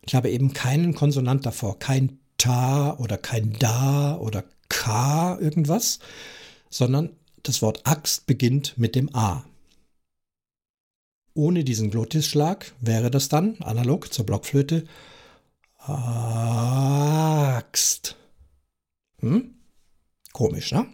Ich 0.01 0.15
habe 0.15 0.29
eben 0.29 0.53
keinen 0.53 0.95
Konsonant 0.95 1.45
davor, 1.45 1.79
kein 1.79 2.19
Ta 2.37 2.97
oder 2.97 3.17
kein 3.17 3.59
Da 3.59 4.17
oder 4.17 4.45
K 4.69 5.37
irgendwas, 5.37 5.99
sondern 6.69 7.17
das 7.43 7.61
Wort 7.61 7.85
Axt 7.85 8.25
beginnt 8.25 8.77
mit 8.77 8.95
dem 8.95 9.13
A. 9.13 9.43
Ohne 11.33 11.65
diesen 11.65 11.91
Glottisschlag 11.91 12.73
wäre 12.79 13.11
das 13.11 13.27
dann, 13.27 13.61
analog 13.61 14.13
zur 14.13 14.25
Blockflöte, 14.25 14.85
Axt. 15.77 16.55
Hm? 19.19 19.55
Komisch, 20.31 20.71
ne? 20.71 20.87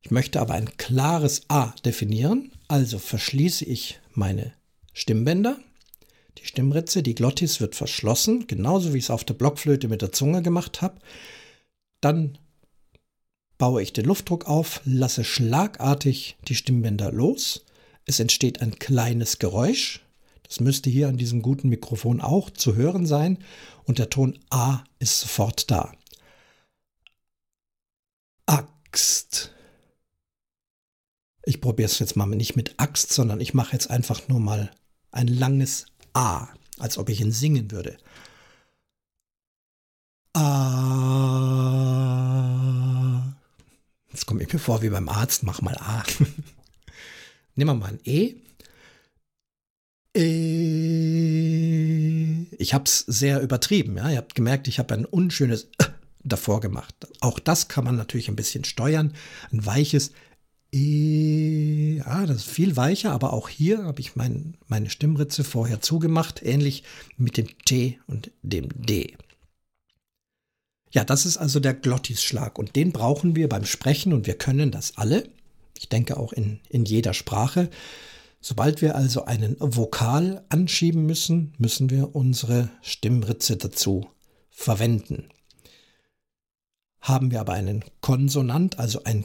Ich 0.00 0.10
möchte 0.10 0.40
aber 0.40 0.54
ein 0.54 0.78
klares 0.78 1.42
A 1.48 1.74
definieren, 1.84 2.52
also 2.68 2.98
verschließe 2.98 3.64
ich 3.64 4.00
meine 4.12 4.52
Stimmbänder, 4.92 5.58
die 6.38 6.46
Stimmritze, 6.46 7.02
die 7.02 7.14
Glottis 7.14 7.60
wird 7.60 7.74
verschlossen, 7.74 8.46
genauso 8.46 8.92
wie 8.92 8.98
ich 8.98 9.04
es 9.04 9.10
auf 9.10 9.24
der 9.24 9.34
Blockflöte 9.34 9.88
mit 9.88 10.02
der 10.02 10.12
Zunge 10.12 10.42
gemacht 10.42 10.82
habe. 10.82 11.00
Dann 12.00 12.38
baue 13.58 13.82
ich 13.82 13.92
den 13.92 14.04
Luftdruck 14.04 14.46
auf, 14.46 14.80
lasse 14.84 15.24
schlagartig 15.24 16.36
die 16.48 16.54
Stimmbänder 16.54 17.10
los. 17.10 17.64
Es 18.04 18.20
entsteht 18.20 18.60
ein 18.60 18.78
kleines 18.78 19.38
Geräusch. 19.38 20.02
Das 20.42 20.60
müsste 20.60 20.90
hier 20.90 21.08
an 21.08 21.16
diesem 21.16 21.42
guten 21.42 21.68
Mikrofon 21.68 22.20
auch 22.20 22.50
zu 22.50 22.76
hören 22.76 23.06
sein. 23.06 23.38
Und 23.84 23.98
der 23.98 24.10
Ton 24.10 24.38
A 24.50 24.84
ist 24.98 25.20
sofort 25.20 25.70
da. 25.70 25.92
Axt. 28.46 29.52
Ich 31.44 31.55
probiere 31.66 31.90
es 31.90 31.98
jetzt 31.98 32.14
mal 32.14 32.26
nicht 32.26 32.54
mit 32.54 32.78
Axt, 32.78 33.12
sondern 33.12 33.40
ich 33.40 33.52
mache 33.52 33.72
jetzt 33.72 33.90
einfach 33.90 34.28
nur 34.28 34.38
mal 34.38 34.70
ein 35.10 35.26
langes 35.26 35.86
A, 36.12 36.46
als 36.78 36.96
ob 36.96 37.08
ich 37.08 37.20
ihn 37.20 37.32
singen 37.32 37.72
würde. 37.72 37.96
A. 40.32 40.46
Jetzt 44.12 44.26
komme 44.26 44.44
ich 44.44 44.52
mir 44.52 44.60
vor 44.60 44.80
wie 44.82 44.90
beim 44.90 45.08
Arzt, 45.08 45.42
mach 45.42 45.60
mal 45.60 45.76
A. 45.78 46.04
Nehmen 47.56 47.70
wir 47.70 47.74
mal 47.74 47.94
ein 47.94 47.98
E. 48.04 48.36
E. 50.16 51.16
Ich 52.58 52.74
habe 52.74 52.84
es 52.84 53.00
sehr 53.00 53.42
übertrieben. 53.42 53.96
Ja? 53.96 54.08
Ihr 54.08 54.18
habt 54.18 54.36
gemerkt, 54.36 54.68
ich 54.68 54.78
habe 54.78 54.94
ein 54.94 55.04
unschönes 55.04 55.66
davor 56.22 56.60
gemacht. 56.60 56.94
Auch 57.18 57.40
das 57.40 57.66
kann 57.66 57.82
man 57.82 57.96
natürlich 57.96 58.28
ein 58.28 58.36
bisschen 58.36 58.62
steuern. 58.62 59.14
Ein 59.50 59.66
weiches 59.66 60.12
ja, 60.72 62.26
das 62.26 62.38
ist 62.38 62.50
viel 62.50 62.76
weicher, 62.76 63.12
aber 63.12 63.32
auch 63.32 63.48
hier 63.48 63.84
habe 63.84 64.00
ich 64.00 64.16
mein, 64.16 64.56
meine 64.66 64.90
Stimmritze 64.90 65.44
vorher 65.44 65.80
zugemacht, 65.80 66.42
ähnlich 66.42 66.82
mit 67.16 67.36
dem 67.36 67.46
T 67.64 67.98
und 68.06 68.30
dem 68.42 68.68
D. 68.74 69.16
Ja, 70.90 71.04
das 71.04 71.26
ist 71.26 71.36
also 71.36 71.60
der 71.60 71.74
Glottisschlag 71.74 72.58
und 72.58 72.76
den 72.76 72.92
brauchen 72.92 73.36
wir 73.36 73.48
beim 73.48 73.64
Sprechen 73.64 74.12
und 74.12 74.26
wir 74.26 74.38
können 74.38 74.70
das 74.70 74.96
alle. 74.96 75.28
Ich 75.78 75.88
denke 75.88 76.16
auch 76.16 76.32
in, 76.32 76.60
in 76.68 76.84
jeder 76.84 77.14
Sprache. 77.14 77.70
Sobald 78.40 78.80
wir 78.80 78.94
also 78.94 79.24
einen 79.24 79.56
Vokal 79.58 80.44
anschieben 80.48 81.04
müssen, 81.04 81.52
müssen 81.58 81.90
wir 81.90 82.14
unsere 82.14 82.70
Stimmritze 82.80 83.56
dazu 83.56 84.06
verwenden. 84.50 85.28
Haben 87.06 87.30
wir 87.30 87.40
aber 87.40 87.52
einen 87.52 87.84
Konsonant, 88.00 88.80
also 88.80 89.04
ein, 89.04 89.24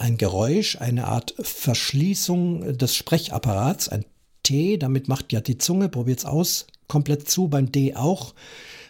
ein 0.00 0.18
Geräusch, 0.18 0.76
eine 0.76 1.06
Art 1.06 1.34
Verschließung 1.40 2.76
des 2.76 2.94
Sprechapparats, 2.94 3.88
ein 3.88 4.04
T, 4.42 4.76
damit 4.76 5.08
macht 5.08 5.32
ja 5.32 5.40
die 5.40 5.56
Zunge, 5.56 5.88
probiert's 5.88 6.26
aus, 6.26 6.66
komplett 6.88 7.30
zu, 7.30 7.48
beim 7.48 7.72
D 7.72 7.94
auch. 7.94 8.34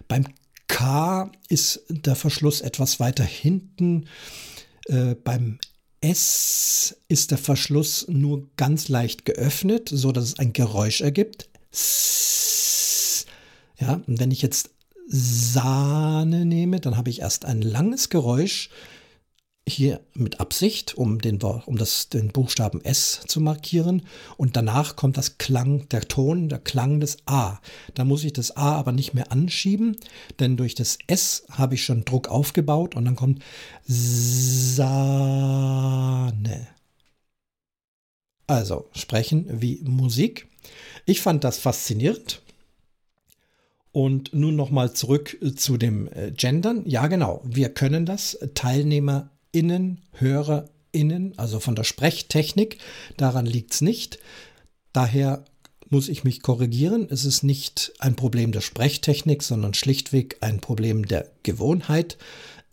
Beim 0.08 0.26
K 0.66 1.30
ist 1.48 1.84
der 1.88 2.16
Verschluss 2.16 2.60
etwas 2.62 2.98
weiter 2.98 3.24
hinten. 3.24 4.06
Äh, 4.86 5.14
beim 5.14 5.58
S 6.00 6.96
ist 7.06 7.30
der 7.30 7.38
Verschluss 7.38 8.06
nur 8.08 8.48
ganz 8.56 8.88
leicht 8.88 9.24
geöffnet, 9.24 9.88
so 9.88 10.10
dass 10.10 10.24
es 10.24 10.38
ein 10.40 10.52
Geräusch 10.52 11.00
ergibt. 11.00 11.48
Ja, 13.78 14.00
und 14.06 14.18
wenn 14.18 14.32
ich 14.32 14.42
jetzt 14.42 14.70
Sahne 15.08 16.44
nehme, 16.44 16.80
dann 16.80 16.96
habe 16.96 17.10
ich 17.10 17.20
erst 17.20 17.44
ein 17.44 17.62
langes 17.62 18.08
Geräusch 18.08 18.70
hier 19.68 20.00
mit 20.14 20.40
Absicht, 20.40 20.94
um 20.94 21.20
den, 21.20 21.40
um 21.40 21.76
das, 21.76 22.08
den 22.08 22.28
Buchstaben 22.28 22.84
S 22.84 23.20
zu 23.26 23.40
markieren. 23.40 24.02
Und 24.36 24.56
danach 24.56 24.96
kommt 24.96 25.16
das 25.16 25.38
Klang, 25.38 25.88
der 25.90 26.08
Ton, 26.08 26.48
der 26.48 26.58
Klang 26.58 26.98
des 27.00 27.18
A. 27.26 27.60
Da 27.94 28.04
muss 28.04 28.24
ich 28.24 28.32
das 28.32 28.56
A 28.56 28.74
aber 28.74 28.90
nicht 28.92 29.14
mehr 29.14 29.30
anschieben, 29.30 29.96
denn 30.40 30.56
durch 30.56 30.74
das 30.74 30.98
S 31.06 31.44
habe 31.50 31.74
ich 31.76 31.84
schon 31.84 32.04
Druck 32.04 32.28
aufgebaut 32.28 32.96
und 32.96 33.04
dann 33.04 33.14
kommt 33.16 33.44
Sahne. 33.84 34.82
Also 38.48 38.88
sprechen 38.92 39.46
wie 39.48 39.80
Musik. 39.84 40.48
Ich 41.06 41.20
fand 41.20 41.44
das 41.44 41.58
faszinierend. 41.58 42.42
Und 43.92 44.32
nun 44.32 44.56
nochmal 44.56 44.94
zurück 44.94 45.36
zu 45.56 45.76
dem 45.76 46.08
äh, 46.08 46.30
Gendern. 46.30 46.82
Ja, 46.86 47.06
genau, 47.06 47.42
wir 47.44 47.68
können 47.68 48.06
das. 48.06 48.38
Teilnehmer 48.54 49.30
Innen, 49.52 50.00
HörerInnen, 50.12 51.34
also 51.36 51.60
von 51.60 51.74
der 51.74 51.84
Sprechtechnik. 51.84 52.78
Daran 53.18 53.44
liegt 53.44 53.74
es 53.74 53.80
nicht. 53.82 54.18
Daher 54.94 55.44
muss 55.90 56.08
ich 56.08 56.24
mich 56.24 56.40
korrigieren. 56.40 57.06
Es 57.10 57.26
ist 57.26 57.42
nicht 57.42 57.92
ein 57.98 58.16
Problem 58.16 58.50
der 58.50 58.62
Sprechtechnik, 58.62 59.42
sondern 59.42 59.74
schlichtweg 59.74 60.38
ein 60.40 60.60
Problem 60.60 61.06
der 61.06 61.30
Gewohnheit. 61.42 62.16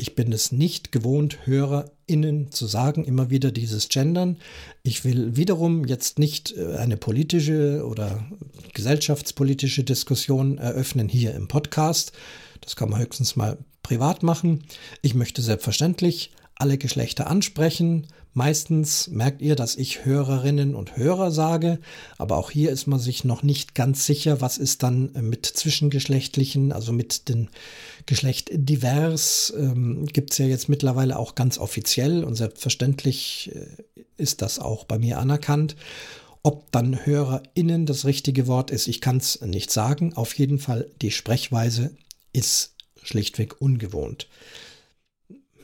Ich 0.02 0.16
bin 0.16 0.32
es 0.32 0.54
nicht 0.54 0.94
gewohnt, 0.94 1.46
HörerInnen 1.46 2.54
zu 2.54 2.68
sagen, 2.68 3.04
immer 3.04 3.30
wieder 3.30 3.52
dieses 3.52 3.90
Gendern. 3.90 4.38
Ich 4.82 5.04
will 5.04 5.36
wiederum 5.36 5.84
jetzt 5.84 6.20
nicht 6.20 6.56
äh, 6.56 6.78
eine 6.78 6.96
politische 6.96 7.86
oder 7.86 8.26
gesellschaftspolitische 8.74 9.84
Diskussion 9.84 10.58
eröffnen 10.58 11.10
hier 11.10 11.36
im 11.36 11.50
Podcast. 11.50 12.14
Das 12.62 12.78
kann 12.78 12.90
man 12.90 13.02
höchstens 13.02 13.36
mal 13.36 13.58
privat 13.84 14.24
machen. 14.24 14.64
Ich 15.02 15.16
möchte 15.16 15.42
selbstverständlich 15.42 16.32
alle 16.60 16.78
Geschlechter 16.78 17.28
ansprechen. 17.28 18.08
Meistens 18.34 19.08
merkt 19.08 19.42
ihr, 19.42 19.56
dass 19.56 19.76
ich 19.76 20.06
Hörerinnen 20.06 20.76
und 20.76 20.98
Hörer 20.98 21.32
sage, 21.32 21.80
aber 22.18 22.38
auch 22.38 22.52
hier 22.52 22.70
ist 22.70 22.86
man 22.86 23.00
sich 23.00 23.24
noch 23.24 23.42
nicht 23.42 23.74
ganz 23.74 24.06
sicher, 24.06 24.40
was 24.42 24.58
ist 24.58 24.84
dann 24.84 25.12
mit 25.22 25.46
zwischengeschlechtlichen, 25.46 26.72
also 26.72 26.92
mit 26.92 27.28
dem 27.28 27.48
Geschlecht 28.06 28.50
divers, 28.54 29.52
ähm, 29.58 30.06
gibt 30.06 30.32
es 30.32 30.38
ja 30.38 30.46
jetzt 30.46 30.70
mittlerweile 30.70 31.18
auch 31.18 31.34
ganz 31.34 31.58
offiziell 31.58 32.24
und 32.24 32.36
selbstverständlich 32.36 33.52
äh, 33.56 34.04
ist 34.18 34.42
das 34.42 34.60
auch 34.60 34.84
bei 34.84 35.00
mir 35.00 35.18
anerkannt. 35.18 35.76
Ob 36.44 36.72
dann 36.72 37.06
HörerInnen 37.06 37.86
das 37.86 38.06
richtige 38.06 38.48
Wort 38.48 38.70
ist, 38.70 38.88
ich 38.88 39.02
kann 39.02 39.18
es 39.18 39.42
nicht 39.42 39.72
sagen. 39.72 40.14
Auf 40.14 40.38
jeden 40.38 40.60
Fall, 40.60 40.90
die 41.02 41.12
Sprechweise 41.12 41.92
ist 42.32 42.76
schlichtweg 43.02 43.60
ungewohnt. 43.60 44.28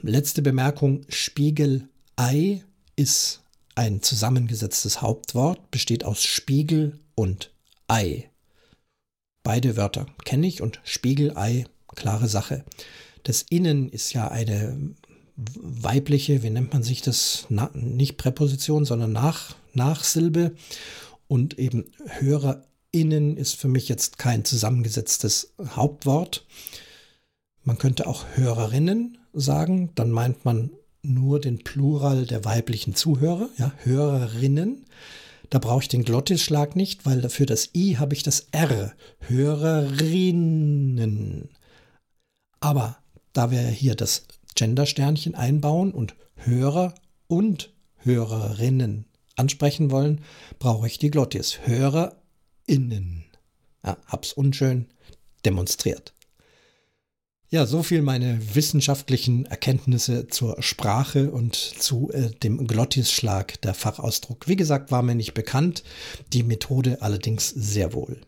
Letzte 0.02 0.42
Bemerkung, 0.42 1.06
Spiegelei 1.10 2.64
ist 2.96 3.42
ein 3.76 4.02
zusammengesetztes 4.02 5.02
Hauptwort, 5.02 5.72
besteht 5.72 6.04
aus 6.04 6.24
Spiegel 6.24 7.00
und 7.16 7.52
Ei. 7.88 8.30
Beide 9.44 9.78
Wörter 9.78 10.08
kenne 10.24 10.48
ich 10.48 10.62
und 10.62 10.80
Spiegelei, 10.84 11.66
klare 11.96 12.28
Sache. 12.28 12.66
Das 13.24 13.44
Innen 13.50 13.90
ist 13.90 14.14
ja 14.14 14.28
eine 14.28 14.96
weibliche, 15.36 16.44
wie 16.44 16.50
nennt 16.50 16.74
man 16.74 16.84
sich 16.84 17.02
das? 17.02 17.46
Na, 17.50 17.70
nicht 17.74 18.18
Präposition, 18.18 18.86
sondern 18.86 19.12
Nach, 19.12 19.56
Nachsilbe. 19.74 20.56
Und 21.28 21.58
eben 21.58 21.86
HörerInnen 22.06 23.38
ist 23.38 23.56
für 23.56 23.68
mich 23.68 23.90
jetzt 23.90 24.18
kein 24.18 24.46
zusammengesetztes 24.46 25.54
Hauptwort. 25.76 26.46
Man 27.64 27.78
könnte 27.78 28.08
auch 28.08 28.26
Hörerinnen 28.36 29.18
sagen, 29.36 29.92
dann 29.96 30.12
meint 30.12 30.46
man 30.46 30.72
nur 31.02 31.40
den 31.40 31.60
Plural 31.60 32.26
der 32.26 32.46
weiblichen 32.46 32.96
Zuhörer, 32.96 33.50
ja, 33.58 33.72
Hörerinnen. 33.84 34.86
Da 35.50 35.60
brauche 35.60 35.84
ich 35.84 35.90
den 35.90 36.04
Glottisschlag 36.04 36.76
nicht, 36.76 37.06
weil 37.06 37.30
für 37.30 37.46
das 37.46 37.70
I 37.76 37.98
habe 37.98 38.16
ich 38.16 38.24
das 38.24 38.48
R. 38.52 38.94
Hörerinnen. 39.20 40.70
Aber 42.60 42.98
da 43.34 43.52
wir 43.52 43.62
hier 43.62 43.94
das 43.96 44.26
Gendersternchen 44.56 45.36
einbauen 45.36 45.92
und 45.92 46.16
Hörer 46.36 46.96
und 47.28 47.72
Hörerinnen 47.98 49.06
ansprechen 49.36 49.92
wollen, 49.92 50.22
brauche 50.58 50.88
ich 50.88 50.98
die 50.98 51.12
Glottis. 51.12 51.60
HörerInnen. 51.66 53.26
Ja, 53.86 53.98
hab's 54.08 54.34
unschön 54.34 54.88
demonstriert. 55.46 56.15
Ja, 57.56 57.66
so 57.66 57.84
viel 57.84 58.02
meine 58.02 58.38
wissenschaftlichen 58.54 59.46
Erkenntnisse 59.46 60.28
zur 60.28 60.62
Sprache 60.62 61.32
und 61.32 61.56
zu 61.56 62.12
äh, 62.12 62.32
dem 62.44 62.68
Glottisschlag 62.68 63.62
der 63.62 63.74
Fachausdruck. 63.74 64.50
Wie 64.50 64.58
gesagt, 64.58 64.92
war 64.92 65.02
mir 65.02 65.16
nicht 65.16 65.34
bekannt, 65.34 65.82
die 66.34 66.44
Methode 66.44 67.02
allerdings 67.02 67.48
sehr 67.48 67.94
wohl. 67.94 68.20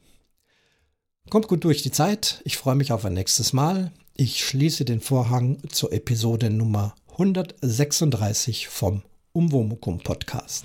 Kommt 1.30 1.50
gut 1.50 1.66
durch 1.66 1.82
die 1.82 1.92
Zeit. 1.92 2.40
Ich 2.46 2.56
freue 2.56 2.76
mich 2.76 2.94
auf 2.94 3.04
ein 3.04 3.16
nächstes 3.16 3.52
Mal. 3.52 3.92
Ich 4.16 4.46
schließe 4.46 4.86
den 4.86 5.02
Vorhang 5.02 5.58
zur 5.68 5.92
Episode 5.92 6.50
Nummer 6.50 6.96
136 7.12 8.70
vom 8.70 9.02
Umwomukum 9.34 10.00
Podcast. 10.00 10.63